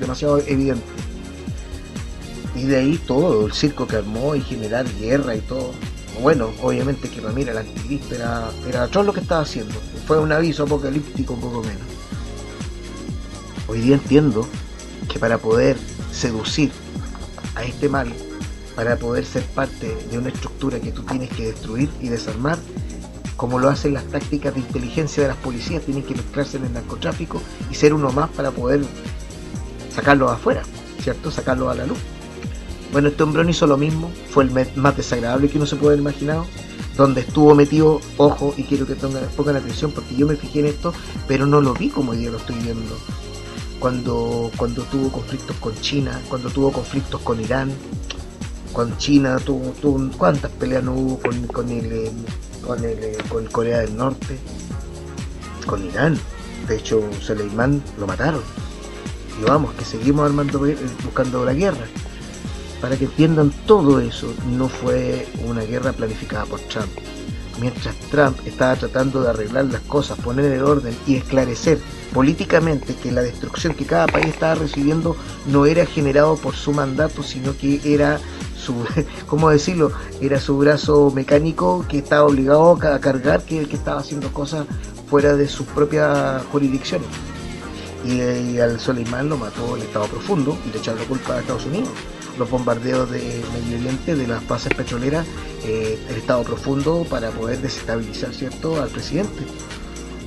demasiado 0.00 0.40
evidente. 0.40 0.84
Y 2.56 2.64
de 2.64 2.76
ahí 2.76 3.00
todo, 3.06 3.46
el 3.46 3.52
circo 3.52 3.86
que 3.86 3.96
armó 3.96 4.34
y 4.34 4.40
generar 4.40 4.84
guerra 4.98 5.36
y 5.36 5.40
todo. 5.42 5.72
Bueno, 6.20 6.50
obviamente 6.60 7.08
que 7.08 7.20
Ramírez, 7.20 7.52
el 7.52 7.58
activista, 7.58 8.14
era, 8.16 8.50
era 8.88 9.02
lo 9.02 9.12
que 9.12 9.20
estaba 9.20 9.42
haciendo. 9.42 9.74
Fue 10.06 10.18
un 10.18 10.32
aviso 10.32 10.64
apocalíptico, 10.64 11.34
un 11.34 11.40
poco 11.40 11.62
menos. 11.62 11.82
Hoy 13.68 13.80
día 13.80 13.94
entiendo 13.94 14.46
que 15.08 15.20
para 15.20 15.38
poder 15.38 15.78
seducir 16.12 16.72
a 17.54 17.62
este 17.62 17.88
mal, 17.88 18.12
para 18.74 18.96
poder 18.96 19.24
ser 19.24 19.42
parte 19.44 19.96
de 20.10 20.18
una 20.18 20.28
estructura 20.28 20.80
que 20.80 20.92
tú 20.92 21.02
tienes 21.02 21.30
que 21.30 21.46
destruir 21.46 21.90
y 22.00 22.08
desarmar, 22.08 22.58
como 23.36 23.58
lo 23.58 23.68
hacen 23.68 23.94
las 23.94 24.04
tácticas 24.04 24.54
de 24.54 24.60
inteligencia 24.60 25.22
de 25.22 25.28
las 25.28 25.36
policías, 25.38 25.82
tienen 25.82 26.04
que 26.04 26.14
mezclarse 26.14 26.56
en 26.56 26.66
el 26.66 26.72
narcotráfico 26.72 27.40
y 27.70 27.74
ser 27.74 27.94
uno 27.94 28.10
más 28.12 28.30
para 28.30 28.50
poder 28.50 28.82
sacarlo 29.94 30.30
afuera, 30.30 30.62
¿cierto? 31.02 31.30
Sacarlo 31.30 31.70
a 31.70 31.74
la 31.74 31.86
luz. 31.86 31.98
Bueno, 32.92 33.08
este 33.08 33.22
hombrón 33.22 33.48
hizo 33.48 33.66
lo 33.66 33.76
mismo, 33.76 34.10
fue 34.30 34.44
el 34.44 34.50
más 34.76 34.96
desagradable 34.96 35.48
que 35.48 35.56
uno 35.56 35.66
se 35.66 35.76
puede 35.76 35.94
haber 35.94 36.00
imaginado, 36.00 36.46
donde 36.96 37.22
estuvo 37.22 37.54
metido, 37.54 38.00
ojo, 38.18 38.54
y 38.56 38.64
quiero 38.64 38.86
que 38.86 38.94
pongan, 38.94 39.24
pongan 39.34 39.56
atención 39.56 39.92
porque 39.92 40.14
yo 40.14 40.26
me 40.26 40.36
fijé 40.36 40.60
en 40.60 40.66
esto, 40.66 40.92
pero 41.26 41.46
no 41.46 41.60
lo 41.60 41.72
vi 41.72 41.88
como 41.88 42.12
día 42.12 42.30
lo 42.30 42.36
estoy 42.36 42.56
viendo 42.56 42.96
cuando, 43.82 44.48
cuando 44.56 44.84
tuvo 44.84 45.10
conflictos 45.10 45.56
con 45.56 45.74
China, 45.80 46.22
cuando 46.28 46.50
tuvo 46.50 46.70
conflictos 46.70 47.20
con 47.22 47.40
Irán, 47.40 47.72
con 48.72 48.96
China, 48.96 49.36
tuvo, 49.38 49.72
tuvo 49.80 50.10
cuántas 50.16 50.50
peleas 50.52 50.82
no 50.82 50.92
hubo 50.94 51.18
con, 51.18 51.46
con, 51.48 51.70
el, 51.70 51.92
eh, 51.92 52.12
con, 52.64 52.84
el, 52.84 52.98
eh, 53.04 53.18
Corea 53.50 53.80
del 53.80 53.96
Norte, 53.96 54.38
con 55.66 55.84
Irán. 55.84 56.18
De 56.66 56.76
hecho, 56.76 57.02
Soleimán 57.20 57.82
lo 57.98 58.06
mataron. 58.06 58.42
Y 59.40 59.44
vamos, 59.44 59.74
que 59.74 59.84
seguimos 59.84 60.26
armando, 60.26 60.66
eh, 60.66 60.76
buscando 61.04 61.44
la 61.44 61.54
guerra. 61.54 61.86
Para 62.80 62.96
que 62.96 63.04
entiendan 63.04 63.52
todo 63.66 64.00
eso, 64.00 64.32
no 64.56 64.68
fue 64.68 65.28
una 65.46 65.62
guerra 65.62 65.92
planificada 65.92 66.44
por 66.46 66.60
Trump. 66.60 66.90
Mientras 67.60 67.94
Trump 68.10 68.36
estaba 68.44 68.74
tratando 68.76 69.22
de 69.22 69.30
arreglar 69.30 69.66
las 69.66 69.82
cosas, 69.82 70.18
poner 70.18 70.46
el 70.46 70.62
orden 70.62 70.96
y 71.06 71.16
esclarecer 71.16 71.78
políticamente 72.12 72.94
que 72.94 73.12
la 73.12 73.22
destrucción 73.22 73.74
que 73.74 73.86
cada 73.86 74.06
país 74.06 74.26
estaba 74.26 74.54
recibiendo 74.56 75.16
no 75.46 75.66
era 75.66 75.86
generado 75.86 76.36
por 76.36 76.54
su 76.54 76.72
mandato, 76.72 77.22
sino 77.22 77.56
que 77.56 77.80
era 77.84 78.18
¿cómo 79.26 79.50
decirlo? 79.50 79.92
Era 80.20 80.40
su 80.40 80.58
brazo 80.58 81.10
mecánico 81.10 81.84
que 81.88 81.98
estaba 81.98 82.24
obligado 82.26 82.72
a 82.72 82.98
cargar 83.00 83.42
que 83.42 83.60
el 83.60 83.68
que 83.68 83.76
estaba 83.76 84.00
haciendo 84.00 84.32
cosas 84.32 84.66
fuera 85.08 85.34
de 85.34 85.48
sus 85.48 85.66
propias 85.66 86.44
jurisdicciones. 86.46 87.08
Y, 88.04 88.58
al 88.58 88.80
Soleimán 88.80 89.28
lo 89.28 89.36
mató 89.36 89.76
el 89.76 89.82
Estado 89.82 90.06
Profundo 90.06 90.58
y 90.66 90.72
le 90.72 90.78
echaron 90.78 91.00
la 91.00 91.06
culpa 91.06 91.34
a 91.34 91.40
Estados 91.40 91.66
Unidos. 91.66 91.90
Los 92.38 92.50
bombardeos 92.50 93.10
de 93.10 93.42
Medio 93.52 93.78
Oriente, 93.78 94.16
de 94.16 94.26
las 94.26 94.46
bases 94.48 94.74
petroleras, 94.74 95.26
eh, 95.64 95.98
el 96.08 96.16
Estado 96.16 96.42
Profundo 96.42 97.06
para 97.08 97.30
poder 97.30 97.60
desestabilizar 97.60 98.32
¿cierto? 98.32 98.80
al 98.82 98.88
presidente 98.88 99.44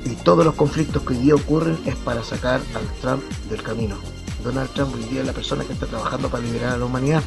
y 0.05 0.15
todos 0.23 0.45
los 0.45 0.53
conflictos 0.53 1.01
que 1.01 1.13
hoy 1.13 1.19
día 1.19 1.35
ocurren 1.35 1.77
es 1.85 1.95
para 1.95 2.23
sacar 2.23 2.61
al 2.75 2.87
Trump 3.01 3.23
del 3.49 3.61
camino. 3.63 3.97
Donald 4.43 4.69
Trump 4.73 4.93
hoy 4.93 5.03
día 5.05 5.21
es 5.21 5.27
la 5.27 5.33
persona 5.33 5.63
que 5.63 5.73
está 5.73 5.87
trabajando 5.87 6.29
para 6.29 6.43
liberar 6.43 6.73
a 6.73 6.77
la 6.77 6.85
humanidad. 6.85 7.23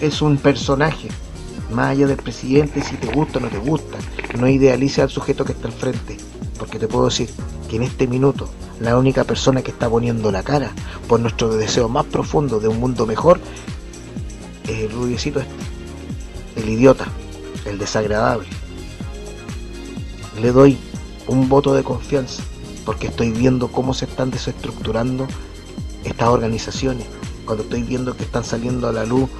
Es, 0.00 0.20
un 0.20 0.36
personaje, 0.36 1.08
más 1.72 1.92
allá 1.92 2.06
del 2.06 2.18
presidente, 2.18 2.82
si 2.82 2.96
te 2.96 3.06
gusta 3.06 3.38
o 3.38 3.40
no 3.40 3.48
te 3.48 3.58
gusta. 3.58 3.98
No 4.38 4.46
idealice 4.46 5.00
al 5.00 5.08
sujeto 5.08 5.44
que 5.44 5.52
está 5.52 5.68
al 5.68 5.72
frente, 5.72 6.18
porque 6.58 6.78
te 6.78 6.86
puedo 6.86 7.06
decir 7.06 7.30
que 7.70 7.76
en 7.76 7.82
este 7.82 8.06
minuto 8.06 8.48
la 8.80 8.98
única 8.98 9.24
persona 9.24 9.62
que 9.62 9.70
está 9.70 9.88
poniendo 9.88 10.30
la 10.30 10.42
cara 10.42 10.70
por 11.08 11.20
nuestro 11.20 11.56
deseo 11.56 11.88
más 11.88 12.04
profundo 12.04 12.60
de 12.60 12.68
un 12.68 12.78
mundo 12.78 13.06
mejor 13.06 13.40
es 14.64 14.80
el 14.80 14.90
rubiecito 14.90 15.40
este, 15.40 15.54
el 16.56 16.68
idiota, 16.68 17.06
el 17.64 17.78
desagradable. 17.78 18.46
Le 20.40 20.52
doy 20.52 20.76
un 21.26 21.48
voto 21.48 21.74
de 21.74 21.82
confianza, 21.82 22.42
porque 22.84 23.06
estoy 23.06 23.30
viendo 23.30 23.68
cómo 23.68 23.94
se 23.94 24.04
están 24.04 24.30
desestructurando 24.30 25.26
estas 26.04 26.28
organizaciones, 26.28 27.06
cuando 27.46 27.64
estoy 27.64 27.82
viendo 27.82 28.16
que 28.16 28.24
están 28.24 28.44
saliendo 28.44 28.88
a 28.88 28.92
la 28.92 29.06
luz 29.06 29.30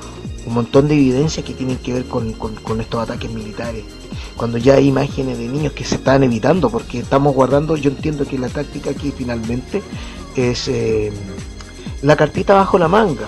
un 0.46 0.54
montón 0.54 0.86
de 0.86 0.94
evidencias 0.94 1.44
que 1.44 1.52
tienen 1.52 1.76
que 1.78 1.92
ver 1.92 2.04
con, 2.06 2.28
estos 2.80 3.02
ataques 3.02 3.30
militares, 3.30 3.84
cuando 4.36 4.58
ya 4.58 4.74
hay 4.74 4.86
imágenes 4.86 5.38
de 5.38 5.48
niños 5.48 5.72
que 5.72 5.84
se 5.84 5.96
están 5.96 6.22
evitando, 6.22 6.70
porque 6.70 7.00
estamos 7.00 7.34
guardando, 7.34 7.76
yo 7.76 7.90
entiendo 7.90 8.24
que 8.24 8.38
la 8.38 8.48
táctica 8.48 8.90
aquí 8.90 9.12
finalmente 9.16 9.82
es 10.36 10.68
eh, 10.68 11.12
la 12.02 12.16
cartita 12.16 12.54
bajo 12.54 12.78
la 12.78 12.86
manga, 12.86 13.26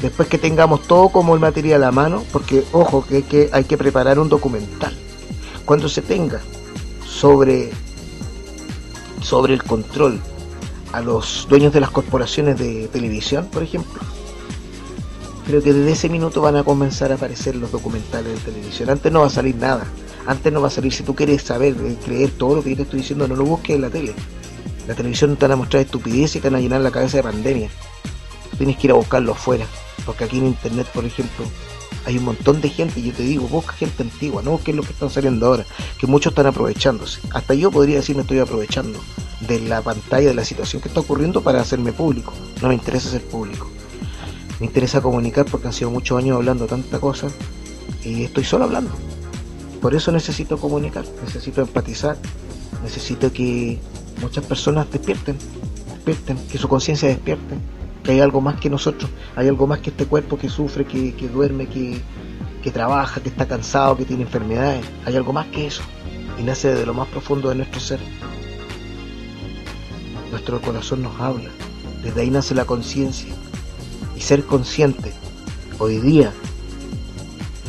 después 0.00 0.26
que 0.26 0.38
tengamos 0.38 0.82
todo 0.84 1.10
como 1.10 1.34
el 1.34 1.40
material 1.40 1.84
a 1.84 1.92
mano, 1.92 2.24
porque 2.32 2.64
ojo 2.72 3.04
que, 3.04 3.22
que 3.22 3.50
hay 3.52 3.64
que 3.64 3.76
preparar 3.76 4.18
un 4.18 4.30
documental, 4.30 4.96
cuando 5.66 5.86
se 5.90 6.00
tenga 6.00 6.40
sobre, 7.06 7.70
sobre 9.20 9.52
el 9.52 9.62
control 9.62 10.18
a 10.92 11.00
los 11.00 11.46
dueños 11.48 11.72
de 11.72 11.80
las 11.80 11.90
corporaciones 11.90 12.58
de 12.58 12.88
televisión, 12.88 13.48
por 13.52 13.62
ejemplo, 13.62 14.00
creo 15.46 15.62
que 15.62 15.72
desde 15.72 15.92
ese 15.92 16.08
minuto 16.08 16.40
van 16.40 16.56
a 16.56 16.64
comenzar 16.64 17.12
a 17.12 17.14
aparecer 17.14 17.56
los 17.56 17.70
documentales 17.70 18.34
de 18.34 18.52
televisión. 18.52 18.90
Antes 18.90 19.12
no 19.12 19.20
va 19.20 19.26
a 19.26 19.30
salir 19.30 19.54
nada. 19.56 19.86
Antes 20.26 20.52
no 20.52 20.60
va 20.60 20.68
a 20.68 20.70
salir. 20.70 20.92
Si 20.92 21.04
tú 21.04 21.14
quieres 21.14 21.42
saber, 21.42 21.76
eh, 21.78 21.96
creer 22.04 22.30
todo 22.30 22.56
lo 22.56 22.62
que 22.62 22.70
yo 22.70 22.76
te 22.76 22.82
estoy 22.82 23.00
diciendo, 23.00 23.28
no 23.28 23.36
lo 23.36 23.44
busques 23.44 23.76
en 23.76 23.82
la 23.82 23.90
tele. 23.90 24.12
La 24.88 24.94
televisión 24.94 25.36
te 25.36 25.44
van 25.44 25.52
a 25.52 25.56
mostrar 25.56 25.82
estupideces 25.82 26.36
y 26.36 26.40
te 26.40 26.50
van 26.50 26.56
a 26.56 26.60
llenar 26.60 26.80
la 26.80 26.90
cabeza 26.90 27.18
de 27.18 27.22
pandemia. 27.22 27.68
Tienes 28.58 28.76
que 28.76 28.88
ir 28.88 28.90
a 28.90 28.94
buscarlo 28.94 29.32
afuera. 29.32 29.66
Porque 30.04 30.24
aquí 30.24 30.38
en 30.38 30.46
internet, 30.46 30.88
por 30.92 31.04
ejemplo, 31.04 31.44
hay 32.06 32.16
un 32.16 32.24
montón 32.24 32.60
de 32.62 32.70
gente, 32.70 33.02
yo 33.02 33.12
te 33.12 33.22
digo, 33.22 33.46
busca 33.48 33.72
gente 33.74 34.02
antigua, 34.02 34.42
no 34.42 34.52
busques 34.52 34.74
lo 34.74 34.82
que 34.82 34.92
están 34.92 35.10
saliendo 35.10 35.46
ahora, 35.46 35.66
que 35.98 36.06
muchos 36.06 36.30
están 36.30 36.46
aprovechándose. 36.46 37.20
Hasta 37.32 37.52
yo 37.52 37.70
podría 37.70 37.96
decir 37.96 38.16
me 38.16 38.22
estoy 38.22 38.38
aprovechando 38.38 38.98
de 39.40 39.60
la 39.60 39.82
pantalla, 39.82 40.28
de 40.28 40.34
la 40.34 40.44
situación 40.44 40.80
que 40.80 40.88
está 40.88 41.00
ocurriendo 41.00 41.42
para 41.42 41.60
hacerme 41.60 41.92
público. 41.92 42.32
No 42.62 42.68
me 42.68 42.74
interesa 42.74 43.10
ser 43.10 43.22
público 43.22 43.68
me 44.60 44.66
interesa 44.66 45.00
comunicar 45.00 45.44
porque 45.46 45.66
han 45.66 45.72
sido 45.72 45.90
muchos 45.90 46.18
años 46.18 46.36
hablando 46.36 46.66
tanta 46.66 46.98
cosa 46.98 47.28
y 48.04 48.24
estoy 48.24 48.44
solo 48.44 48.64
hablando. 48.64 48.90
Por 49.80 49.94
eso 49.94 50.10
necesito 50.12 50.58
comunicar, 50.58 51.04
necesito 51.24 51.60
empatizar, 51.60 52.16
necesito 52.82 53.32
que 53.32 53.78
muchas 54.20 54.44
personas 54.46 54.90
despierten, 54.90 55.36
despierten, 55.92 56.38
que 56.50 56.58
su 56.58 56.68
conciencia 56.68 57.08
despierte, 57.08 57.56
que 58.06 58.12
hay 58.12 58.20
algo 58.20 58.40
más 58.40 58.60
que 58.60 58.70
nosotros, 58.70 59.10
hay 59.34 59.48
algo 59.48 59.66
más 59.66 59.80
que 59.80 59.90
este 59.90 60.06
cuerpo 60.06 60.38
que 60.38 60.48
sufre, 60.48 60.84
que, 60.84 61.28
duerme, 61.28 61.66
que, 61.66 62.00
trabaja, 62.70 63.20
que 63.20 63.28
está 63.28 63.46
cansado, 63.46 63.96
que 63.96 64.04
tiene 64.04 64.22
enfermedades, 64.22 64.84
hay 65.04 65.16
algo 65.16 65.32
más 65.32 65.46
que 65.46 65.66
eso 65.66 65.82
y 66.38 66.44
nace 66.44 66.72
de 66.72 66.86
lo 66.86 66.94
más 66.94 67.08
profundo 67.08 67.48
de 67.48 67.56
nuestro 67.56 67.80
ser. 67.80 67.98
Nuestro 70.30 70.60
corazón 70.62 71.02
nos 71.02 71.20
habla, 71.20 71.50
desde 72.04 72.20
ahí 72.20 72.30
nace 72.30 72.54
la 72.54 72.64
conciencia, 72.64 73.34
y 74.16 74.20
ser 74.20 74.44
consciente 74.44 75.12
hoy 75.78 75.98
día 75.98 76.32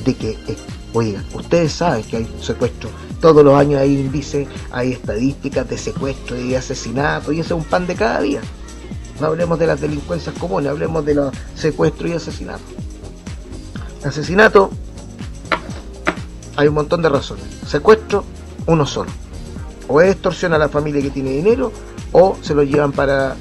de 0.06 0.14
que, 0.14 0.32
eh, 0.32 0.58
oiga, 0.94 1.24
ustedes 1.34 1.72
saben 1.72 2.04
que 2.04 2.18
hay 2.18 2.28
secuestro, 2.42 2.92
todos 3.22 3.44
los 3.44 3.56
años 3.56 3.82
hay 3.82 4.00
índices, 4.00 4.48
hay 4.72 4.92
estadísticas 4.92 5.68
de 5.68 5.80
secuestro 5.80 6.40
y 6.40 6.50
de 6.50 6.58
asesinato, 6.58 7.32
y 7.32 7.40
ese 7.40 7.56
es 7.56 7.60
un 7.60 7.66
pan 7.66 7.88
de 7.88 7.96
cada 7.96 8.22
día. 8.22 8.42
No 9.20 9.28
hablemos 9.28 9.58
de 9.58 9.68
las 9.68 9.82
delincuencias 9.82 10.36
comunes, 10.38 10.70
hablemos 10.70 11.04
de 11.06 11.16
los 11.16 11.34
secuestros 11.56 12.10
y 12.12 12.14
asesinatos. 12.14 12.68
Asesinato, 14.04 14.70
hay 16.56 16.68
un 16.68 16.76
montón 16.76 17.02
de 17.02 17.10
razones. 17.10 17.46
Secuestro, 17.68 18.24
uno 18.68 18.86
solo. 18.86 19.10
O 19.88 20.02
es 20.02 20.12
extorsión 20.12 20.54
a 20.54 20.58
la 20.58 20.70
familia 20.70 21.02
que 21.02 21.10
tiene 21.10 21.32
dinero, 21.32 21.72
o 22.12 22.38
se 22.42 22.54
lo 22.54 22.64
llevan 22.64 22.92
para 22.92 23.36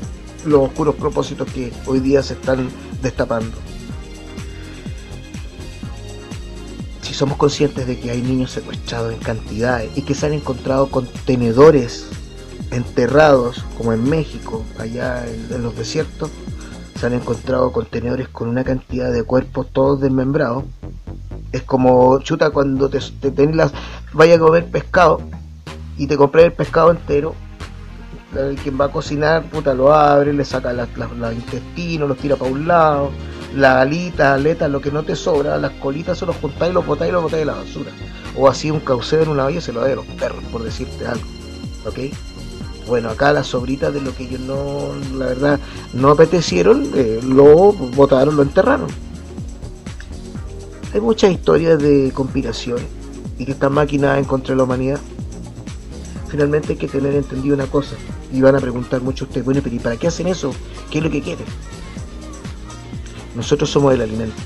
los 0.44 0.62
oscuros 0.62 0.94
propósitos 0.94 1.50
que 1.52 1.72
hoy 1.86 2.00
día 2.00 2.22
se 2.22 2.34
están 2.34 2.68
destapando. 3.02 3.56
Si 7.02 7.12
somos 7.12 7.36
conscientes 7.36 7.86
de 7.86 7.98
que 7.98 8.10
hay 8.10 8.22
niños 8.22 8.50
secuestrados 8.50 9.12
en 9.12 9.18
cantidades 9.18 9.90
y 9.96 10.02
que 10.02 10.14
se 10.14 10.26
han 10.26 10.32
encontrado 10.32 10.88
contenedores 10.88 12.06
enterrados, 12.70 13.64
como 13.76 13.92
en 13.92 14.08
México, 14.08 14.64
allá 14.78 15.26
en, 15.26 15.62
los 15.62 15.76
desiertos, 15.76 16.30
se 16.98 17.06
han 17.06 17.12
encontrado 17.12 17.72
contenedores 17.72 18.28
con 18.28 18.48
una 18.48 18.64
cantidad 18.64 19.12
de 19.12 19.22
cuerpos 19.22 19.68
todos 19.72 20.00
desmembrados. 20.00 20.64
Es 21.52 21.62
como, 21.62 22.18
chuta, 22.20 22.50
cuando 22.50 22.88
te, 22.88 22.98
te 23.30 23.54
las, 23.54 23.72
vaya 24.12 24.36
a 24.36 24.38
comer 24.38 24.66
pescado 24.66 25.20
y 25.96 26.06
te 26.06 26.16
compré 26.16 26.44
el 26.44 26.52
pescado 26.52 26.90
entero 26.90 27.34
quien 28.62 28.78
va 28.78 28.86
a 28.86 28.92
cocinar, 28.92 29.44
puta, 29.44 29.74
lo 29.74 29.92
abre, 29.92 30.32
le 30.32 30.44
saca 30.44 30.72
los 30.72 31.32
intestinos, 31.32 32.08
los 32.08 32.18
tira 32.18 32.36
para 32.36 32.50
un 32.50 32.66
lado, 32.66 33.10
la 33.54 33.80
alita, 33.80 34.34
aleta, 34.34 34.68
lo 34.68 34.80
que 34.80 34.90
no 34.90 35.02
te 35.02 35.16
sobra, 35.16 35.56
las 35.56 35.72
colitas 35.72 36.18
se 36.18 36.26
los 36.26 36.36
juntáis, 36.36 36.74
los 36.74 36.86
botáis 36.86 37.10
y 37.10 37.12
los 37.12 37.22
botáis 37.22 37.40
de 37.40 37.46
la 37.46 37.54
basura. 37.54 37.90
O 38.36 38.48
así 38.48 38.70
un 38.70 38.80
cauceo 38.80 39.22
en 39.22 39.28
una 39.28 39.46
olla 39.46 39.60
se 39.60 39.72
lo 39.72 39.80
da 39.80 39.88
de 39.88 39.96
los 39.96 40.06
perros, 40.06 40.42
por 40.52 40.62
decirte 40.62 41.06
algo. 41.06 41.26
¿Ok? 41.86 41.98
Bueno, 42.86 43.10
acá 43.10 43.32
las 43.32 43.48
sobritas 43.48 43.92
de 43.92 44.00
lo 44.00 44.14
que 44.14 44.24
ellos 44.24 44.40
no, 44.40 44.90
la 45.16 45.26
verdad, 45.26 45.60
no 45.92 46.10
apetecieron, 46.10 46.90
eh, 46.94 47.20
lo 47.24 47.72
botaron, 47.72 48.36
lo 48.36 48.42
enterraron. 48.42 48.88
Hay 50.94 51.00
muchas 51.00 51.32
historias 51.32 51.80
de 51.80 52.12
conspiración 52.14 52.78
y 53.38 53.44
que 53.44 53.52
están 53.52 53.72
maquinadas 53.72 54.18
en 54.18 54.24
contra 54.24 54.54
de 54.54 54.58
la 54.58 54.64
humanidad 54.64 55.00
finalmente 56.36 56.74
hay 56.74 56.78
que 56.78 56.88
tener 56.88 57.14
entendido 57.14 57.54
una 57.54 57.66
cosa. 57.66 57.96
Y 58.32 58.40
van 58.40 58.56
a 58.56 58.60
preguntar 58.60 59.00
mucho 59.00 59.24
ustedes, 59.24 59.44
bueno, 59.44 59.60
pero 59.62 59.74
¿y 59.74 59.78
para 59.78 59.96
qué 59.96 60.08
hacen 60.08 60.26
eso? 60.26 60.52
¿Qué 60.90 60.98
es 60.98 61.04
lo 61.04 61.10
que 61.10 61.22
quieren? 61.22 61.46
Nosotros 63.34 63.70
somos 63.70 63.94
el 63.94 64.02
alimento. 64.02 64.42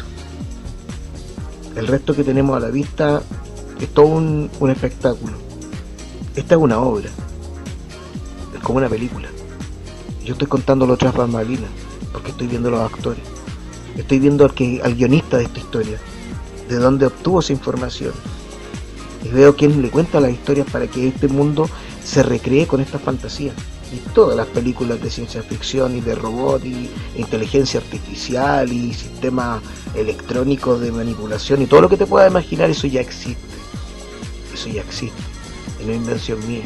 El 1.75 1.87
resto 1.87 2.15
que 2.15 2.23
tenemos 2.23 2.57
a 2.57 2.61
la 2.61 2.69
vista 2.69 3.23
es 3.81 3.89
todo 3.89 4.07
un, 4.07 4.51
espectáculo. 4.71 5.35
Esta 6.37 6.55
es 6.55 6.61
una 6.61 6.79
obra. 6.79 7.09
Como 8.63 8.79
una 8.79 8.89
película. 8.89 9.29
Yo 10.25 10.33
estoy 10.33 10.49
contando 10.49 10.87
los 10.87 10.95
otras 10.95 11.15
bambalinas, 11.15 11.71
porque 12.13 12.31
estoy 12.31 12.47
viendo 12.47 12.71
los 12.71 12.81
actores. 12.81 13.23
Estoy 13.97 14.19
viendo 14.19 14.45
al, 14.45 14.55
que, 14.55 14.81
al 14.83 14.95
guionista 14.95 15.39
de 15.39 15.45
esta 15.45 15.59
historia, 15.59 15.99
de 16.69 16.77
dónde 16.77 17.07
obtuvo 17.07 17.41
esa 17.41 17.53
información, 17.53 18.13
y 19.25 19.29
veo 19.29 19.57
quién 19.57 19.83
le 19.83 19.91
cuenta 19.91 20.21
las 20.21 20.33
historias 20.33 20.67
para 20.71 20.87
que 20.87 21.09
este 21.09 21.29
mundo 21.29 21.69
se 22.05 22.23
recree 22.23 22.67
con 22.67 22.81
esta 22.81 22.99
fantasía. 22.99 23.53
Y 23.93 23.97
todas 24.15 24.37
las 24.37 24.47
películas 24.47 25.03
de 25.03 25.11
ciencia 25.11 25.43
ficción 25.43 25.97
y 25.97 26.01
de 26.01 26.15
robot 26.15 26.65
y 26.65 26.89
inteligencia 27.17 27.81
artificial 27.81 28.73
y 28.73 28.95
sistemas 28.95 29.61
electrónicos 29.97 30.81
de 30.81 30.93
manipulación 30.93 31.61
y 31.63 31.67
todo 31.67 31.81
lo 31.81 31.89
que 31.89 31.97
te 31.97 32.07
puedas 32.07 32.31
imaginar, 32.31 32.71
eso 32.71 32.87
ya 32.87 33.01
existe. 33.01 33.43
Eso 34.55 34.69
ya 34.69 34.83
existe. 34.83 35.21
Es 35.81 35.87
invención 35.89 36.39
mía. 36.47 36.63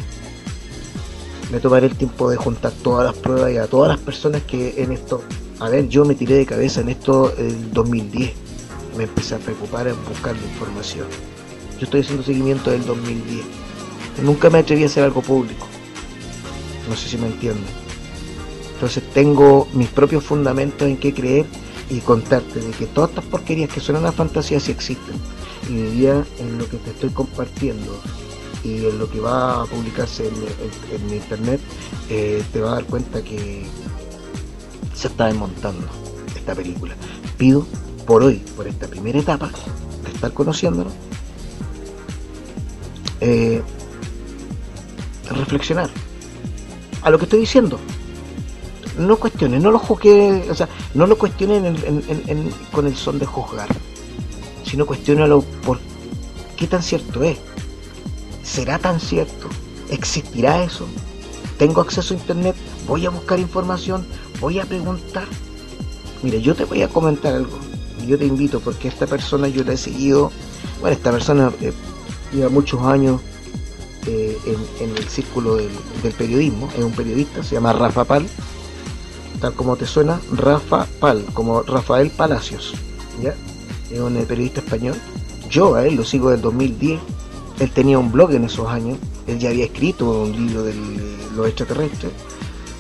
Me 1.51 1.61
tomaré 1.61 1.87
el 1.87 1.97
tiempo 1.97 2.31
de 2.31 2.37
juntar 2.37 2.73
todas 2.83 3.05
las 3.05 3.15
pruebas 3.15 3.53
y 3.53 3.59
a 3.59 3.67
todas 3.67 3.89
las 3.89 3.99
personas 3.99 4.43
que 4.43 4.83
en 4.83 4.93
esto... 4.93 5.23
A 5.61 5.69
ver, 5.69 5.89
yo 5.89 6.05
me 6.05 6.15
tiré 6.15 6.35
de 6.35 6.47
cabeza 6.47 6.81
en 6.81 6.89
esto 6.89 7.33
el 7.37 7.73
2010. 7.73 8.33
Me 8.97 9.05
empecé 9.05 9.35
a 9.37 9.39
preocupar 9.39 9.87
en 9.87 9.97
buscar 10.05 10.35
la 10.35 10.43
información 10.43 11.07
yo 11.79 11.85
estoy 11.85 12.01
haciendo 12.01 12.23
seguimiento 12.23 12.71
del 12.71 12.85
2010. 12.85 13.45
Nunca 14.23 14.49
me 14.51 14.59
atreví 14.59 14.85
a 14.85 14.87
hacer 14.87 15.05
algo 15.05 15.23
público. 15.23 15.67
No 16.89 16.97
sé 16.97 17.09
si 17.09 17.19
me 17.19 17.27
entienden. 17.27 17.65
Entonces 18.75 19.03
tengo 19.13 19.69
mis 19.73 19.89
propios 19.89 20.23
fundamentos 20.25 20.87
en 20.87 20.97
qué 20.97 21.13
creer 21.13 21.47
y 21.91 21.99
contarte 22.01 22.61
de 22.61 22.71
que 22.73 22.87
todas 22.87 23.11
estas 23.11 23.25
porquerías 23.25 23.71
que 23.71 23.81
suenan 23.81 24.07
a 24.07 24.13
fantasía 24.13 24.61
sí 24.61 24.71
existen. 24.71 25.17
Y 25.69 25.81
hoy 25.81 25.91
día 25.91 26.25
en 26.39 26.59
lo 26.59 26.69
que 26.69 26.77
te 26.77 26.91
estoy 26.91 27.11
compartiendo 27.11 28.01
y 28.65 28.87
en 28.87 28.99
lo 28.99 29.11
que 29.11 29.21
va 29.21 29.63
a 29.63 29.67
publicarse 29.67 30.27
en, 30.27 31.07
mi 31.07 31.17
internet, 31.17 31.61
eh, 32.09 32.43
te 32.53 32.61
vas 32.61 32.73
a 32.73 32.75
dar 32.77 32.85
cuenta 32.87 33.23
que 33.23 33.67
se 34.95 35.09
está 35.09 35.27
desmontando 35.27 35.87
esta 36.35 36.55
película. 36.55 36.95
Pido 37.37 37.67
por 38.07 38.23
hoy, 38.23 38.37
por 38.57 38.67
esta 38.67 38.89
primera 38.89 39.19
etapa 39.19 39.51
de 40.03 40.11
estar 40.11 40.33
conociéndolo, 40.33 40.91
eh, 43.21 43.63
reflexionar 45.31 45.91
a 47.03 47.11
lo 47.11 47.19
que 47.19 47.25
estoy 47.25 47.41
diciendo. 47.41 47.79
No 48.99 49.17
cuestionen, 49.17 49.63
no 49.63 49.73
lo 49.73 49.79
juzguen, 49.79 50.45
o 50.49 50.55
sea, 50.55 50.69
no 50.95 51.07
lo 51.07 51.19
cuestionen 51.19 51.77
con 52.71 52.87
el 52.87 52.97
son 52.97 53.19
de 53.19 53.27
juzgar, 53.27 53.69
sino 54.65 54.87
cuestionalo 54.87 55.43
por 55.67 55.81
qué 56.57 56.67
tan 56.67 56.83
cierto 56.83 57.23
es. 57.25 57.39
¿Será 58.55 58.79
tan 58.79 59.01
cierto? 59.01 59.49
¿Existirá 59.91 60.63
eso? 60.63 60.87
¿Tengo 61.59 61.81
acceso 61.81 62.15
a 62.15 62.17
internet? 62.17 62.55
¿Voy 62.87 63.05
a 63.05 63.11
buscar 63.11 63.41
información? 63.41 64.07
¿Voy 64.41 64.61
a 64.61 64.65
preguntar? 64.65 65.27
Mire, 66.23 66.41
yo 66.41 66.55
te 66.55 66.65
voy 66.65 66.83
a 66.83 66.89
comentar 66.89 67.35
algo. 67.35 67.59
Yo 68.07 68.17
te 68.17 68.27
invito 68.27 68.61
porque 68.61 68.87
esta 68.87 69.09
persona 69.09 69.49
yo 69.49 69.65
la 69.65 69.73
he 69.73 69.77
seguido. 69.77 70.31
Bueno, 70.81 70.95
esta 70.95 71.11
persona 71.11 71.51
eh, 71.63 71.73
lleva 72.33 72.49
muchos 72.49 72.81
años 72.83 73.21
eh, 74.07 74.39
en, 74.81 74.91
el 74.97 75.09
círculo 75.09 75.57
del, 75.57 76.13
periodismo, 76.17 76.69
es 76.79 76.85
un 76.85 76.93
periodista, 76.93 77.43
se 77.43 77.57
llama 77.57 77.73
Rafa 77.73 78.05
Pal, 78.05 78.29
tal 79.41 79.55
como 79.55 79.75
te 79.75 79.85
suena, 79.85 80.21
Rafa 80.31 80.87
Pal, 81.01 81.25
como 81.33 81.63
Rafael 81.63 82.11
Palacios, 82.11 82.75
¿ya? 83.21 83.35
Es 83.91 83.99
un 83.99 84.17
eh, 84.17 84.25
periodista 84.29 84.61
español. 84.61 84.95
Yo 85.51 85.75
a 85.75 85.85
él 85.85 85.97
lo 85.97 86.05
sigo 86.05 86.31
del 86.31 86.41
2010, 86.41 87.01
él 87.59 87.71
tenía 87.71 87.99
un 87.99 88.11
blog 88.11 88.33
en 88.33 88.45
esos 88.45 88.69
años, 88.69 88.99
él 89.27 89.39
ya 89.39 89.51
había 89.51 89.65
escrito 89.65 90.23
un 90.23 90.33
libro 90.33 90.63
de 90.63 90.75
los 91.35 91.47
extraterrestres, 91.47 92.13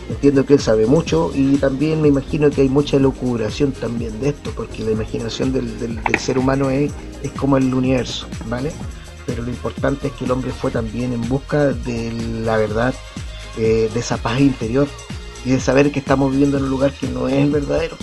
entiendo 0.08 0.44
que 0.44 0.54
él 0.54 0.60
sabe 0.60 0.86
mucho 0.86 1.30
y 1.34 1.56
también 1.56 2.02
me 2.02 2.08
imagino 2.08 2.50
que 2.50 2.62
hay 2.62 2.68
mucha 2.68 2.98
locuración 2.98 3.72
también 3.72 4.20
de 4.20 4.30
esto, 4.30 4.50
porque 4.54 4.84
la 4.84 4.92
imaginación 4.92 5.52
del, 5.52 6.00
ser 6.18 6.38
humano 6.38 6.70
es, 6.70 6.92
es 7.22 7.30
como 7.32 7.56
el 7.56 7.72
universo, 7.72 8.26
¿vale? 8.48 8.72
pero 9.26 9.42
lo 9.42 9.50
importante 9.50 10.08
es 10.08 10.12
que 10.14 10.24
el 10.24 10.30
hombre 10.30 10.52
fue 10.52 10.70
también 10.70 11.12
en 11.12 11.28
busca 11.28 11.66
de 11.68 12.12
la 12.44 12.56
verdad, 12.56 12.94
eh, 13.56 13.90
de 13.92 14.00
esa 14.00 14.16
paz 14.16 14.40
interior, 14.40 14.88
y 15.44 15.50
de 15.50 15.60
saber 15.60 15.92
que 15.92 15.98
estamos 15.98 16.30
viviendo 16.32 16.58
en 16.58 16.64
un 16.64 16.70
lugar 16.70 16.92
que 16.92 17.08
no 17.08 17.28
es 17.28 17.50
verdadero. 17.50 17.96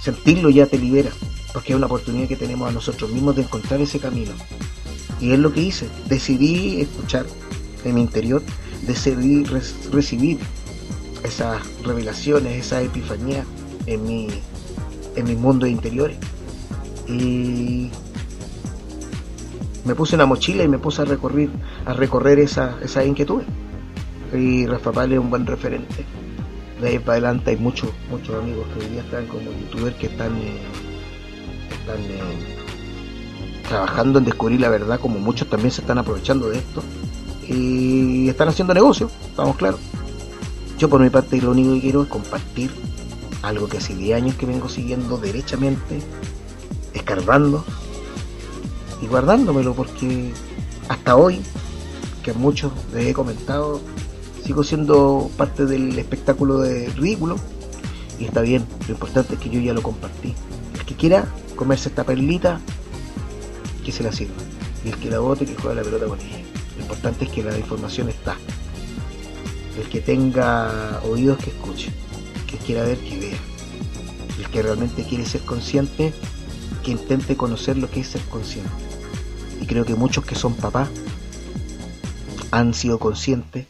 Sentirlo 0.00 0.50
ya 0.50 0.66
te 0.66 0.78
libera, 0.78 1.10
porque 1.52 1.72
es 1.72 1.76
una 1.76 1.86
oportunidad 1.86 2.28
que 2.28 2.36
tenemos 2.36 2.68
a 2.68 2.72
nosotros 2.72 3.10
mismos 3.10 3.36
de 3.36 3.42
encontrar 3.42 3.80
ese 3.80 3.98
camino. 3.98 4.32
Y 5.24 5.32
es 5.32 5.38
lo 5.38 5.54
que 5.54 5.62
hice, 5.62 5.88
decidí 6.06 6.82
escuchar 6.82 7.24
en 7.82 7.94
mi 7.94 8.02
interior, 8.02 8.42
decidí 8.86 9.42
recibir 9.90 10.38
esas 11.22 11.62
revelaciones, 11.82 12.66
esa 12.66 12.82
epifanía 12.82 13.42
en 13.86 14.04
mi, 14.04 14.28
en 15.16 15.24
mis 15.24 15.38
mundos 15.38 15.70
interiores. 15.70 16.18
Y 17.08 17.88
me 19.86 19.94
puse 19.94 20.14
una 20.14 20.26
mochila 20.26 20.62
y 20.62 20.68
me 20.68 20.78
puse 20.78 21.00
a 21.00 21.06
recorrer, 21.06 21.48
a 21.86 21.94
recorrer 21.94 22.38
esa, 22.38 22.76
esa 22.82 23.02
inquietud. 23.02 23.44
Y 24.30 24.66
Rafa 24.66 24.92
Pale 24.92 25.14
es 25.14 25.20
un 25.22 25.30
buen 25.30 25.46
referente. 25.46 26.04
De 26.82 26.88
ahí 26.88 26.98
para 26.98 27.12
adelante 27.12 27.52
hay 27.52 27.56
muchos, 27.56 27.88
muchos 28.10 28.42
amigos 28.42 28.66
que 28.74 28.84
hoy 28.84 28.90
día 28.90 29.00
están 29.00 29.26
como 29.28 29.44
youtubers 29.44 29.96
que 29.96 30.08
están, 30.08 30.36
eh, 30.36 30.60
eh, 31.88 32.53
trabajando 33.68 34.18
en 34.18 34.24
descubrir 34.24 34.60
la 34.60 34.68
verdad, 34.68 35.00
como 35.00 35.18
muchos 35.18 35.48
también 35.48 35.70
se 35.70 35.80
están 35.80 35.98
aprovechando 35.98 36.48
de 36.48 36.58
esto. 36.58 36.82
Y 37.46 38.28
están 38.28 38.48
haciendo 38.48 38.72
negocio, 38.72 39.10
vamos 39.36 39.56
claro. 39.56 39.78
Yo 40.78 40.88
por 40.88 41.00
mi 41.00 41.10
parte 41.10 41.40
lo 41.40 41.50
único 41.50 41.74
que 41.74 41.80
quiero 41.80 42.02
es 42.02 42.08
compartir 42.08 42.70
algo 43.42 43.68
que 43.68 43.78
hace 43.78 43.94
10 43.94 44.16
años 44.16 44.34
que 44.36 44.46
vengo 44.46 44.68
siguiendo 44.68 45.18
derechamente, 45.18 46.00
escarbando 46.94 47.64
y 49.02 49.06
guardándomelo 49.06 49.74
porque 49.74 50.32
hasta 50.88 51.16
hoy, 51.16 51.42
que 52.22 52.30
a 52.30 52.34
muchos 52.34 52.72
les 52.94 53.08
he 53.08 53.12
comentado, 53.12 53.80
sigo 54.44 54.64
siendo 54.64 55.30
parte 55.36 55.66
del 55.66 55.98
espectáculo 55.98 56.58
de 56.58 56.88
ridículo 56.90 57.36
y 58.18 58.24
está 58.24 58.40
bien, 58.40 58.64
lo 58.86 58.94
importante 58.94 59.34
es 59.34 59.40
que 59.40 59.50
yo 59.50 59.60
ya 59.60 59.74
lo 59.74 59.82
compartí. 59.82 60.34
El 60.74 60.84
que 60.84 60.94
quiera 60.94 61.26
comerse 61.56 61.88
esta 61.88 62.04
perlita, 62.04 62.60
que 63.84 63.92
se 63.92 64.02
la 64.02 64.10
sirva. 64.10 64.34
Y 64.84 64.88
el 64.88 64.96
que 64.96 65.10
la 65.10 65.20
bote, 65.20 65.46
que 65.46 65.54
juegue 65.54 65.76
la 65.76 65.82
pelota 65.82 66.06
con 66.06 66.20
ella. 66.20 66.42
Lo 66.76 66.82
importante 66.82 67.24
es 67.26 67.30
que 67.30 67.42
la 67.44 67.56
información 67.56 68.08
está. 68.08 68.36
El 69.78 69.88
que 69.88 70.00
tenga 70.00 71.00
oídos, 71.04 71.38
que 71.38 71.50
escuche. 71.50 71.92
El 72.34 72.46
que 72.46 72.56
quiera 72.58 72.84
ver, 72.84 72.98
que 72.98 73.18
vea. 73.18 73.38
El 74.38 74.48
que 74.50 74.62
realmente 74.62 75.04
quiere 75.04 75.24
ser 75.24 75.42
consciente, 75.42 76.12
que 76.82 76.90
intente 76.90 77.36
conocer 77.36 77.76
lo 77.76 77.90
que 77.90 78.00
es 78.00 78.08
ser 78.08 78.22
consciente. 78.22 78.70
Y 79.60 79.66
creo 79.66 79.84
que 79.84 79.94
muchos 79.94 80.24
que 80.24 80.34
son 80.34 80.54
papás 80.54 80.88
han 82.50 82.74
sido 82.74 82.98
conscientes 82.98 83.66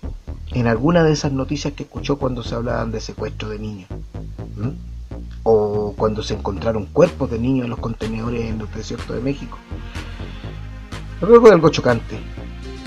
en 0.52 0.66
alguna 0.66 1.02
de 1.02 1.12
esas 1.12 1.32
noticias 1.32 1.72
que 1.72 1.84
escuchó 1.84 2.16
cuando 2.16 2.42
se 2.42 2.54
hablaban 2.54 2.92
de 2.92 3.00
secuestro 3.00 3.48
de 3.48 3.58
niños. 3.58 3.88
O 5.42 5.94
cuando 5.96 6.22
se 6.22 6.34
encontraron 6.34 6.86
cuerpos 6.86 7.30
de 7.30 7.38
niños 7.38 7.64
en 7.64 7.70
los 7.70 7.78
contenedores 7.78 8.42
en 8.42 8.58
los 8.58 8.72
desiertos 8.74 9.14
de 9.14 9.22
México. 9.22 9.58
Creo 11.20 11.42
que 11.42 11.50
algo 11.50 11.68
chocante. 11.70 12.18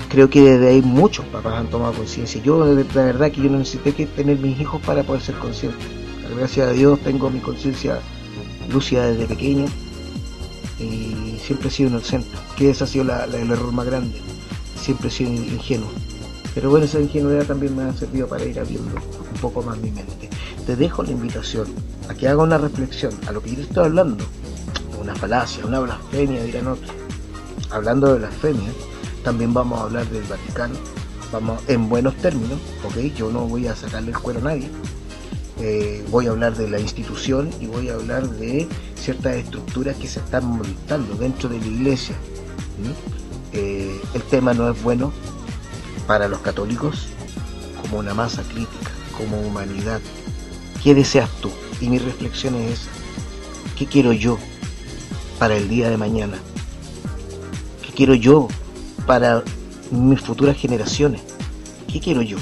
Creo 0.08 0.30
que 0.30 0.40
desde 0.42 0.68
ahí 0.68 0.82
muchos 0.82 1.24
papás 1.26 1.54
han 1.54 1.68
tomado 1.68 1.92
conciencia. 1.92 2.42
Yo, 2.42 2.64
de, 2.64 2.82
verdad, 2.82 3.30
que 3.30 3.42
yo 3.42 3.50
necesité 3.50 3.92
que 3.92 4.06
tener 4.06 4.38
mis 4.38 4.58
hijos 4.60 4.80
para 4.82 5.02
poder 5.02 5.22
ser 5.22 5.34
consciente. 5.36 5.84
Gracias 6.36 6.68
a 6.68 6.72
Dios 6.72 7.00
tengo 7.00 7.30
mi 7.30 7.40
conciencia 7.40 8.00
lúcida 8.70 9.10
desde 9.10 9.26
pequeño 9.26 9.66
y 10.78 11.38
siempre 11.42 11.68
he 11.68 11.70
sido 11.70 11.90
inocente, 11.90 12.28
que 12.56 12.70
ese 12.70 12.84
ha 12.84 12.86
sido 12.86 13.04
el 13.04 13.50
error 13.50 13.72
más 13.72 13.86
grande, 13.86 14.20
siempre 14.76 15.08
he 15.08 15.10
sido 15.10 15.32
ingenuo. 15.32 15.88
Pero 16.54 16.70
bueno, 16.70 16.84
esa 16.84 17.00
ingenuidad 17.00 17.46
también 17.46 17.76
me 17.76 17.84
ha 17.84 17.92
servido 17.92 18.28
para 18.28 18.44
ir 18.44 18.58
abriendo 18.58 18.94
un 18.94 19.40
poco 19.40 19.62
más 19.62 19.78
mi 19.78 19.90
mente. 19.90 20.28
Te 20.66 20.76
dejo 20.76 21.02
la 21.02 21.10
invitación 21.10 21.66
a 22.08 22.14
que 22.14 22.28
haga 22.28 22.42
una 22.42 22.58
reflexión 22.58 23.12
a 23.26 23.32
lo 23.32 23.42
que 23.42 23.56
yo 23.56 23.62
estoy 23.62 23.86
hablando, 23.86 24.24
una 25.00 25.14
falacia, 25.14 25.64
una 25.66 25.80
blasfemia, 25.80 26.42
dirán 26.42 26.68
otros. 26.68 26.97
Hablando 27.70 28.12
de 28.12 28.18
blasfemia, 28.20 28.70
también 29.24 29.52
vamos 29.52 29.80
a 29.80 29.82
hablar 29.84 30.06
del 30.08 30.24
Vaticano, 30.24 30.74
vamos 31.30 31.60
en 31.68 31.88
buenos 31.88 32.14
términos, 32.16 32.58
ok, 32.84 32.96
yo 33.14 33.30
no 33.30 33.46
voy 33.46 33.66
a 33.66 33.76
sacarle 33.76 34.10
el 34.10 34.18
cuero 34.18 34.40
a 34.40 34.44
nadie, 34.44 34.70
eh, 35.60 36.04
voy 36.10 36.26
a 36.26 36.30
hablar 36.30 36.56
de 36.56 36.68
la 36.68 36.78
institución 36.78 37.50
y 37.60 37.66
voy 37.66 37.88
a 37.88 37.94
hablar 37.94 38.28
de 38.28 38.68
ciertas 38.94 39.36
estructuras 39.36 39.96
que 39.96 40.06
se 40.06 40.20
están 40.20 40.46
montando 40.46 41.14
dentro 41.16 41.48
de 41.48 41.58
la 41.58 41.66
iglesia. 41.66 42.16
Eh, 43.52 44.00
el 44.14 44.22
tema 44.22 44.54
no 44.54 44.70
es 44.70 44.80
bueno 44.82 45.12
para 46.06 46.28
los 46.28 46.40
católicos 46.40 47.08
como 47.82 47.98
una 47.98 48.14
masa 48.14 48.42
crítica, 48.42 48.90
como 49.16 49.40
humanidad. 49.40 50.00
¿Qué 50.82 50.94
deseas 50.94 51.28
tú? 51.40 51.50
Y 51.80 51.88
mi 51.88 51.98
reflexión 51.98 52.54
es. 52.54 52.86
¿Qué 53.76 53.86
quiero 53.86 54.12
yo 54.12 54.38
para 55.38 55.56
el 55.56 55.68
día 55.68 55.90
de 55.90 55.96
mañana? 55.96 56.38
¿Qué 57.98 58.04
quiero 58.04 58.14
yo 58.14 58.48
para 59.08 59.42
mis 59.90 60.20
futuras 60.20 60.56
generaciones? 60.56 61.20
¿Qué 61.92 61.98
quiero 61.98 62.22
yo? 62.22 62.36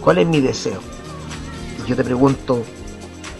¿Cuál 0.00 0.18
es 0.18 0.26
mi 0.26 0.40
deseo? 0.40 0.80
yo 1.86 1.94
te 1.94 2.02
pregunto, 2.02 2.64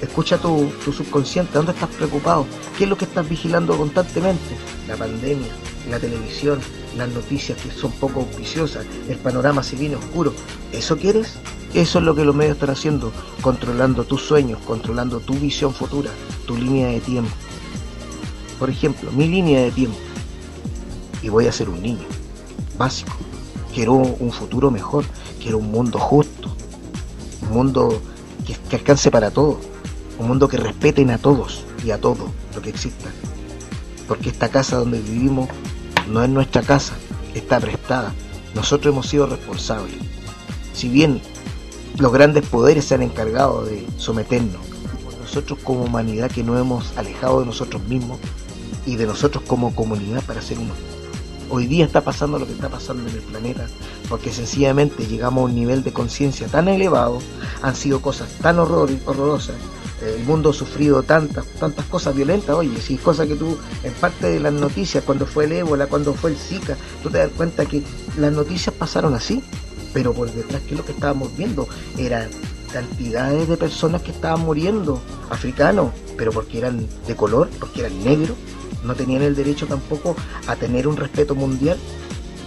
escucha 0.00 0.38
tu, 0.38 0.70
subconsciente, 0.84 1.54
¿dónde 1.54 1.72
estás 1.72 1.88
preocupado? 1.88 2.46
¿Qué 2.76 2.84
es 2.84 2.90
lo 2.90 2.96
que 2.96 3.06
estás 3.06 3.28
vigilando 3.28 3.76
constantemente? 3.76 4.56
La 4.86 4.94
pandemia, 4.94 5.48
la 5.90 5.98
televisión, 5.98 6.60
las 6.96 7.08
noticias 7.08 7.60
que 7.60 7.72
son 7.72 7.90
poco 7.90 8.20
auspiciosas, 8.20 8.86
el 9.08 9.18
panorama 9.18 9.64
se 9.64 9.74
viene 9.74 9.96
oscuro. 9.96 10.32
¿Eso 10.70 10.96
quieres? 10.96 11.40
Eso 11.74 11.98
es 11.98 12.04
lo 12.04 12.14
que 12.14 12.24
los 12.24 12.36
medios 12.36 12.54
están 12.54 12.70
haciendo, 12.70 13.12
controlando 13.40 14.04
tus 14.04 14.22
sueños, 14.22 14.60
controlando 14.64 15.18
tu 15.18 15.34
visión 15.34 15.74
futura, 15.74 16.12
tu 16.46 16.56
línea 16.56 16.86
de 16.86 17.00
tiempo. 17.00 17.34
Por 18.60 18.70
ejemplo, 18.70 19.10
mi 19.10 19.26
línea 19.26 19.62
de 19.62 19.72
tiempo. 19.72 19.98
Y 21.22 21.28
voy 21.28 21.46
a 21.46 21.52
ser 21.52 21.68
un 21.68 21.82
niño, 21.82 22.06
básico. 22.76 23.12
Quiero 23.74 23.94
un 23.94 24.32
futuro 24.32 24.70
mejor, 24.70 25.04
quiero 25.40 25.58
un 25.58 25.70
mundo 25.70 25.98
justo, 25.98 26.48
un 27.42 27.56
mundo 27.56 28.00
que, 28.44 28.76
alcance 28.76 29.10
para 29.10 29.30
todos, 29.30 29.58
un 30.18 30.28
mundo 30.28 30.48
que 30.48 30.56
respeten 30.56 31.10
a 31.10 31.18
todos 31.18 31.64
y 31.84 31.90
a 31.90 32.00
todo 32.00 32.30
lo 32.54 32.62
que 32.62 32.70
exista. 32.70 33.08
Porque 34.06 34.30
esta 34.30 34.48
casa 34.48 34.76
donde 34.76 35.00
vivimos 35.00 35.48
no 36.10 36.22
es 36.22 36.30
nuestra 36.30 36.62
casa, 36.62 36.94
está 37.34 37.60
prestada. 37.60 38.14
Nosotros 38.54 38.92
hemos 38.92 39.06
sido 39.06 39.26
responsables. 39.26 39.96
Si 40.72 40.88
bien 40.88 41.20
los 41.98 42.12
grandes 42.12 42.46
poderes 42.46 42.84
se 42.84 42.94
han 42.94 43.02
encargado 43.02 43.64
de 43.64 43.86
someternos, 43.96 44.62
nosotros 45.20 45.58
como 45.62 45.84
humanidad 45.84 46.30
que 46.30 46.42
nos 46.42 46.58
hemos 46.58 46.96
alejado 46.96 47.40
de 47.40 47.46
nosotros 47.46 47.82
mismos 47.84 48.18
y 48.86 48.96
de 48.96 49.06
nosotros 49.06 49.44
como 49.46 49.74
comunidad 49.74 50.22
para 50.24 50.40
ser 50.40 50.58
uno. 50.58 50.72
Hoy 51.50 51.66
día 51.66 51.86
está 51.86 52.02
pasando 52.02 52.38
lo 52.38 52.46
que 52.46 52.52
está 52.52 52.68
pasando 52.68 53.08
en 53.08 53.16
el 53.16 53.22
planeta, 53.22 53.66
porque 54.08 54.30
sencillamente 54.32 55.06
llegamos 55.06 55.42
a 55.42 55.44
un 55.46 55.54
nivel 55.54 55.82
de 55.82 55.92
conciencia 55.92 56.46
tan 56.46 56.68
elevado, 56.68 57.20
han 57.62 57.74
sido 57.74 58.02
cosas 58.02 58.28
tan 58.42 58.58
horrorosas, 58.58 59.56
el 60.02 60.24
mundo 60.24 60.50
ha 60.50 60.52
sufrido 60.52 61.02
tantas, 61.02 61.46
tantas 61.58 61.86
cosas 61.86 62.14
violentas, 62.14 62.54
oye, 62.54 62.78
si 62.80 62.96
cosas 62.98 63.26
que 63.26 63.34
tú, 63.34 63.58
en 63.82 63.92
parte 63.94 64.28
de 64.28 64.40
las 64.40 64.52
noticias, 64.52 65.02
cuando 65.04 65.26
fue 65.26 65.46
el 65.46 65.52
ébola, 65.52 65.86
cuando 65.86 66.12
fue 66.14 66.30
el 66.30 66.36
Zika, 66.36 66.76
tú 67.02 67.10
te 67.10 67.18
das 67.18 67.30
cuenta 67.36 67.64
que 67.66 67.82
las 68.16 68.32
noticias 68.32 68.74
pasaron 68.74 69.14
así, 69.14 69.42
pero 69.92 70.12
por 70.12 70.30
detrás 70.30 70.62
que 70.62 70.74
lo 70.74 70.84
que 70.84 70.92
estábamos 70.92 71.34
viendo 71.36 71.66
eran 71.96 72.28
cantidades 72.72 73.48
de 73.48 73.56
personas 73.56 74.02
que 74.02 74.10
estaban 74.10 74.40
muriendo, 74.40 75.00
africanos, 75.30 75.92
pero 76.16 76.32
porque 76.32 76.58
eran 76.58 76.86
de 77.06 77.16
color, 77.16 77.48
porque 77.58 77.80
eran 77.80 78.04
negros, 78.04 78.36
no 78.84 78.94
tenían 78.94 79.22
el 79.22 79.34
derecho 79.34 79.66
tampoco 79.66 80.14
a 80.46 80.56
tener 80.56 80.86
un 80.86 80.96
respeto 80.96 81.34
mundial. 81.34 81.78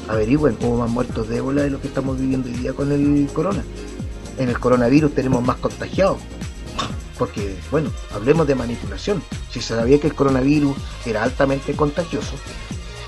Averigüen, 0.07 0.57
hubo 0.61 0.77
más 0.77 0.89
muertos 0.89 1.27
de 1.29 1.37
ébola 1.37 1.63
de 1.63 1.69
lo 1.69 1.81
que 1.81 1.87
estamos 1.87 2.19
viviendo 2.19 2.49
hoy 2.49 2.55
día 2.55 2.73
con 2.73 2.91
el 2.91 3.29
corona. 3.33 3.63
En 4.37 4.49
el 4.49 4.59
coronavirus 4.59 5.13
tenemos 5.13 5.43
más 5.43 5.57
contagiados. 5.57 6.17
Porque, 7.17 7.55
bueno, 7.69 7.91
hablemos 8.13 8.47
de 8.47 8.55
manipulación. 8.55 9.21
Si 9.51 9.61
se 9.61 9.75
sabía 9.75 9.99
que 9.99 10.07
el 10.07 10.15
coronavirus 10.15 10.75
era 11.05 11.23
altamente 11.23 11.73
contagioso 11.73 12.33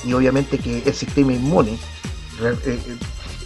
y 0.06 0.14
obviamente 0.14 0.60
que 0.60 0.84
el 0.86 0.94
sistema 0.94 1.34
inmune 1.34 1.78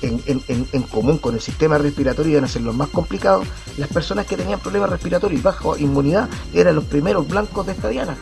en, 0.01 0.81
común 0.83 1.17
con 1.17 1.35
el 1.35 1.41
sistema 1.41 1.77
respiratorio 1.77 2.33
iban 2.33 2.43
a 2.43 2.47
ser 2.47 2.61
los 2.61 2.75
más 2.75 2.89
complicados, 2.89 3.47
las 3.77 3.89
personas 3.89 4.25
que 4.25 4.37
tenían 4.37 4.59
problemas 4.59 4.89
respiratorios 4.89 5.39
y 5.39 5.43
baja 5.43 5.79
inmunidad 5.79 6.29
eran 6.53 6.75
los 6.75 6.85
primeros 6.85 7.27
blancos 7.27 7.65
de 7.65 7.73
esta 7.73 7.89
diana. 7.89 8.17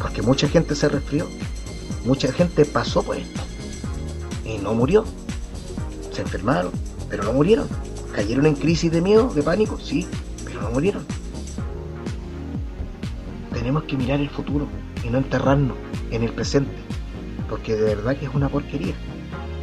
Porque 0.00 0.22
mucha 0.22 0.48
gente 0.48 0.74
se 0.74 0.88
resfrió, 0.88 1.28
mucha 2.04 2.32
gente 2.32 2.64
pasó 2.64 3.02
por 3.02 3.16
esto 3.16 3.40
y 4.44 4.58
no 4.58 4.74
murió. 4.74 5.04
Se 6.12 6.22
enfermaron, 6.22 6.72
pero 7.08 7.24
no 7.24 7.32
murieron. 7.32 7.68
Cayeron 8.14 8.46
en 8.46 8.54
crisis 8.54 8.92
de 8.92 9.00
miedo, 9.00 9.32
de 9.32 9.42
pánico, 9.42 9.78
sí, 9.78 10.06
pero 10.44 10.60
no 10.60 10.70
murieron. 10.70 11.04
Tenemos 13.52 13.84
que 13.84 13.96
mirar 13.96 14.20
el 14.20 14.28
futuro 14.28 14.66
y 15.04 15.08
no 15.08 15.18
enterrarnos 15.18 15.76
en 16.10 16.22
el 16.22 16.32
presente, 16.32 16.74
porque 17.48 17.74
de 17.74 17.94
verdad 17.94 18.16
que 18.16 18.26
es 18.26 18.34
una 18.34 18.48
porquería. 18.48 18.94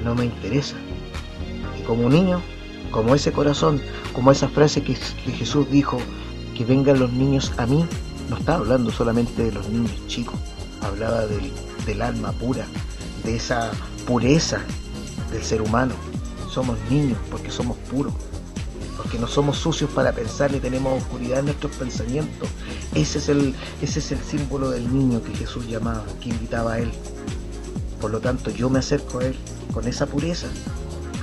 No 0.03 0.15
me 0.15 0.25
interesa. 0.25 0.75
Y 1.79 1.83
como 1.83 2.09
niño, 2.09 2.41
como 2.91 3.15
ese 3.15 3.31
corazón, 3.31 3.81
como 4.13 4.31
esa 4.31 4.47
frase 4.49 4.81
que, 4.81 4.95
Jesús 4.95 5.69
dijo, 5.69 5.97
que 6.55 6.65
vengan 6.65 6.99
los 6.99 7.11
niños 7.11 7.51
a 7.57 7.65
mí, 7.65 7.85
no 8.29 8.37
estaba 8.37 8.59
hablando 8.59 8.91
solamente 8.91 9.43
de 9.43 9.51
los 9.51 9.69
niños 9.69 9.91
chicos, 10.07 10.35
hablaba 10.81 11.25
del, 11.25 12.01
alma 12.01 12.31
pura, 12.33 12.65
de 13.23 13.35
esa 13.35 13.71
pureza 14.05 14.61
del 15.31 15.43
ser 15.43 15.61
humano. 15.61 15.93
Somos 16.51 16.77
niños 16.89 17.17
porque 17.29 17.51
somos 17.51 17.77
puros, 17.91 18.13
porque 18.97 19.17
no 19.17 19.27
somos 19.27 19.57
sucios 19.57 19.89
para 19.91 20.11
pensar 20.11 20.51
ni 20.51 20.59
tenemos 20.59 21.01
oscuridad 21.01 21.39
en 21.39 21.45
nuestros 21.45 21.75
pensamientos. 21.75 22.49
Ese 22.93 23.19
es 23.19 23.29
el, 23.29 23.55
ese 23.81 23.99
es 23.99 24.11
el 24.11 24.19
símbolo 24.19 24.69
del 24.69 24.91
niño 24.93 25.23
que 25.23 25.33
Jesús 25.35 25.67
llamaba, 25.67 26.05
que 26.21 26.29
invitaba 26.29 26.73
a 26.73 26.79
él. 26.79 26.91
Por 28.01 28.11
lo 28.11 28.19
tanto, 28.19 28.49
yo 28.51 28.69
me 28.69 28.79
acerco 28.79 29.19
a 29.19 29.25
él 29.25 29.35
con 29.79 29.87
esa 29.87 30.07
pureza, 30.07 30.47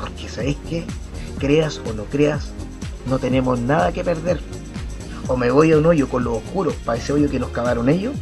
porque 0.01 0.31
¿sabes 0.31 0.57
qué? 0.67 0.87
Creas 1.39 1.79
o 1.87 1.93
no 1.93 2.05
creas, 2.05 2.53
no 3.07 3.19
tenemos 3.19 3.59
nada 3.61 3.93
que 3.93 4.03
perder. 4.03 4.41
O 5.29 5.37
me 5.37 5.51
voy 5.51 5.73
a 5.73 5.79
un 5.79 5.85
hoyo 5.85 6.09
con 6.09 6.25
los 6.25 6.39
oscuros 6.39 6.73
para 6.87 6.99
ese 6.99 7.13
hoyo 7.13 7.29
que 7.31 7.39
nos 7.39 7.51
cavaron 7.51 7.91
ellos, 7.91 8.15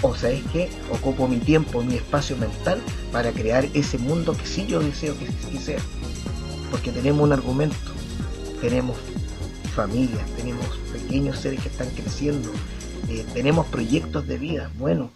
o 0.00 0.14
sabes 0.14 0.44
qué, 0.52 0.70
ocupo 0.92 1.26
mi 1.26 1.38
tiempo, 1.38 1.82
mi 1.82 1.96
espacio 1.96 2.36
mental 2.36 2.80
para 3.10 3.32
crear 3.32 3.66
ese 3.74 3.98
mundo 3.98 4.36
que 4.36 4.46
sí 4.46 4.64
yo 4.64 4.78
deseo 4.78 5.16
que, 5.18 5.58
sea. 5.58 5.80
Porque 6.70 6.92
tenemos 6.92 7.24
un 7.24 7.32
argumento, 7.32 7.74
tenemos 8.60 8.96
familias, 9.74 10.24
tenemos 10.36 10.66
pequeños 10.92 11.36
seres 11.36 11.60
que 11.62 11.68
están 11.68 11.90
creciendo, 11.90 12.48
eh, 13.08 13.26
tenemos 13.34 13.66
proyectos 13.66 14.28
de 14.28 14.38
vida. 14.38 14.70
Bueno, 14.78 15.10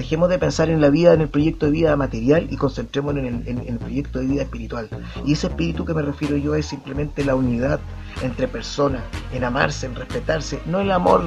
dejemos 0.00 0.30
de 0.30 0.38
pensar 0.38 0.70
en 0.70 0.80
la 0.80 0.88
vida, 0.88 1.12
en 1.12 1.20
el 1.20 1.28
proyecto 1.28 1.66
de 1.66 1.72
vida 1.72 1.94
material 1.94 2.48
y 2.50 2.56
concentrémonos 2.56 3.22
en 3.22 3.44
el, 3.46 3.48
en 3.48 3.68
el 3.68 3.78
proyecto 3.78 4.18
de 4.18 4.26
vida 4.26 4.42
espiritual. 4.42 4.88
Y 5.26 5.34
ese 5.34 5.48
espíritu 5.48 5.84
que 5.84 5.92
me 5.92 6.00
refiero 6.00 6.38
yo 6.38 6.54
es 6.54 6.64
simplemente 6.64 7.22
la 7.22 7.34
unidad 7.34 7.80
entre 8.22 8.48
personas, 8.48 9.02
en 9.34 9.44
amarse, 9.44 9.84
en 9.84 9.94
respetarse, 9.94 10.58
no 10.64 10.80
el 10.80 10.90
amor, 10.90 11.22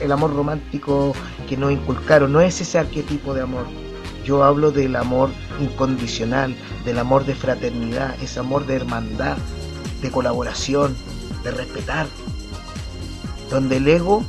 el 0.00 0.12
amor 0.12 0.32
romántico 0.32 1.12
que 1.48 1.56
nos 1.56 1.72
inculcaron, 1.72 2.32
no 2.32 2.40
es 2.40 2.60
ese 2.60 2.78
arquetipo 2.78 3.34
de 3.34 3.42
amor. 3.42 3.66
Yo 4.24 4.44
hablo 4.44 4.70
del 4.70 4.94
amor 4.94 5.30
incondicional, 5.60 6.54
del 6.84 7.00
amor 7.00 7.26
de 7.26 7.34
fraternidad, 7.34 8.14
ese 8.22 8.38
amor 8.38 8.64
de 8.64 8.76
hermandad, 8.76 9.36
de 10.02 10.10
colaboración, 10.12 10.94
de 11.42 11.50
respetar, 11.50 12.06
donde 13.50 13.78
el 13.78 13.88
ego 13.88 14.22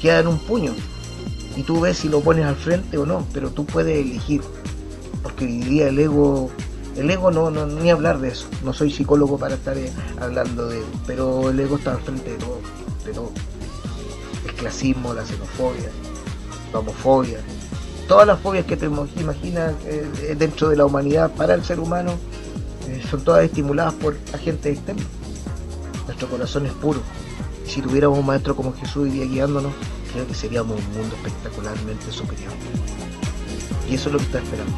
queda 0.00 0.20
en 0.20 0.28
un 0.28 0.38
puño 0.38 0.74
y 1.56 1.62
tú 1.62 1.80
ves 1.80 1.98
si 1.98 2.08
lo 2.08 2.20
pones 2.20 2.44
al 2.44 2.56
frente 2.56 2.98
o 2.98 3.06
no, 3.06 3.26
pero 3.32 3.50
tú 3.50 3.64
puedes 3.64 3.98
elegir, 3.98 4.42
porque 5.22 5.46
hoy 5.46 5.58
día 5.60 5.88
el 5.88 5.98
ego 5.98 6.50
el 6.96 7.10
ego 7.10 7.30
no, 7.30 7.50
no, 7.50 7.66
ni 7.66 7.90
hablar 7.90 8.20
de 8.20 8.28
eso. 8.28 8.46
No 8.64 8.72
soy 8.72 8.90
psicólogo 8.90 9.38
para 9.38 9.54
estar 9.56 9.76
eh, 9.76 9.92
hablando 10.18 10.66
de 10.66 10.82
pero 11.06 11.50
el 11.50 11.60
ego 11.60 11.76
está 11.76 11.92
al 11.92 12.00
frente 12.00 12.30
de 12.30 12.36
todo, 12.38 12.60
de 13.04 13.12
todo. 13.12 13.30
El 14.46 14.54
clasismo, 14.54 15.12
la 15.12 15.24
xenofobia, 15.24 15.90
la 16.72 16.78
homofobia, 16.78 17.38
todas 18.08 18.26
las 18.26 18.40
fobias 18.40 18.64
que 18.64 18.76
te 18.76 18.86
imaginas 18.86 19.74
eh, 19.84 20.34
dentro 20.38 20.68
de 20.68 20.76
la 20.76 20.86
humanidad 20.86 21.30
para 21.32 21.54
el 21.54 21.64
ser 21.64 21.80
humano 21.80 22.12
eh, 22.88 23.02
son 23.10 23.22
todas 23.22 23.44
estimuladas 23.44 23.94
por 23.94 24.16
agentes 24.32 24.76
externos. 24.76 25.04
Nuestro 26.06 26.28
corazón 26.28 26.66
es 26.66 26.72
puro. 26.72 27.00
Si 27.66 27.82
tuviéramos 27.82 28.18
un 28.18 28.26
maestro 28.26 28.54
como 28.54 28.72
Jesús 28.72 29.08
y 29.08 29.28
guiándonos, 29.28 29.72
que 30.24 30.34
seríamos 30.34 30.78
un 30.78 30.92
mundo 30.94 31.16
espectacularmente 31.16 32.12
superior. 32.12 32.52
Y 33.90 33.96
eso 33.96 34.08
es 34.08 34.12
lo 34.12 34.18
que 34.18 34.24
está 34.26 34.38
esperando 34.38 34.76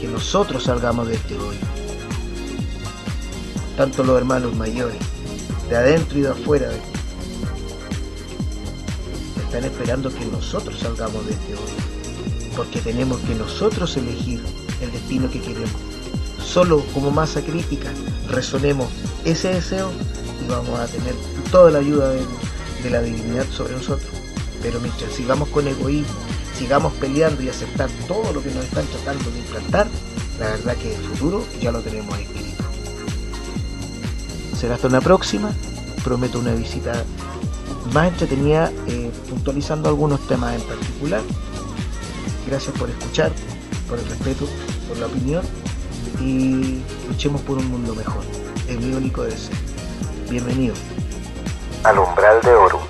que 0.00 0.08
nosotros 0.08 0.64
salgamos 0.64 1.08
de 1.08 1.14
este 1.14 1.36
hoyo. 1.36 1.58
Tanto 3.76 4.02
los 4.02 4.16
hermanos 4.16 4.56
mayores, 4.56 4.96
de 5.68 5.76
adentro 5.76 6.18
y 6.18 6.22
de 6.22 6.30
afuera, 6.30 6.70
están 9.44 9.64
esperando 9.64 10.10
que 10.10 10.24
nosotros 10.26 10.78
salgamos 10.78 11.26
de 11.26 11.32
este 11.32 11.52
hoyo. 11.52 12.56
Porque 12.56 12.80
tenemos 12.80 13.18
que 13.20 13.34
nosotros 13.34 13.96
elegir 13.98 14.42
el 14.80 14.90
destino 14.90 15.30
que 15.30 15.40
queremos. 15.40 15.70
Solo 16.42 16.82
como 16.94 17.10
masa 17.10 17.42
crítica 17.42 17.92
resonemos 18.28 18.88
ese 19.24 19.48
deseo 19.48 19.92
y 20.42 20.48
vamos 20.48 20.78
a 20.78 20.86
tener 20.86 21.14
toda 21.52 21.70
la 21.70 21.78
ayuda 21.80 22.08
de, 22.10 22.22
de 22.82 22.90
la 22.90 23.02
divinidad 23.02 23.46
sobre 23.50 23.74
nosotros. 23.74 24.10
Pero 24.62 24.80
mientras 24.80 25.12
sigamos 25.12 25.48
con 25.48 25.66
egoísmo, 25.66 26.14
sigamos 26.56 26.92
peleando 26.94 27.42
y 27.42 27.48
aceptar 27.48 27.88
todo 28.06 28.32
lo 28.32 28.42
que 28.42 28.50
nos 28.50 28.64
están 28.64 28.86
tratando 28.86 29.30
de 29.30 29.38
implantar, 29.38 29.88
la 30.38 30.50
verdad 30.50 30.76
que 30.76 30.94
el 30.94 31.02
futuro 31.02 31.44
ya 31.60 31.72
lo 31.72 31.80
tenemos 31.80 32.18
escrito. 32.18 32.64
Será 34.58 34.74
hasta 34.74 34.88
una 34.88 35.00
próxima, 35.00 35.52
prometo 36.04 36.38
una 36.38 36.52
visita 36.52 37.04
más 37.94 38.08
entretenida, 38.08 38.70
eh, 38.88 39.10
puntualizando 39.28 39.88
algunos 39.88 40.26
temas 40.26 40.54
en 40.54 40.62
particular. 40.62 41.22
Gracias 42.46 42.76
por 42.76 42.90
escuchar, 42.90 43.32
por 43.88 43.98
el 43.98 44.06
respeto, 44.06 44.46
por 44.88 44.98
la 44.98 45.06
opinión 45.06 45.44
y 46.20 46.82
luchemos 47.08 47.40
por 47.42 47.58
un 47.58 47.70
mundo 47.70 47.94
mejor. 47.94 48.22
Es 48.68 48.78
mi 48.78 48.92
único 48.92 49.22
deseo. 49.22 49.56
Bienvenido 50.28 50.74
al 51.84 51.98
umbral 51.98 52.40
de 52.42 52.54
oro. 52.54 52.89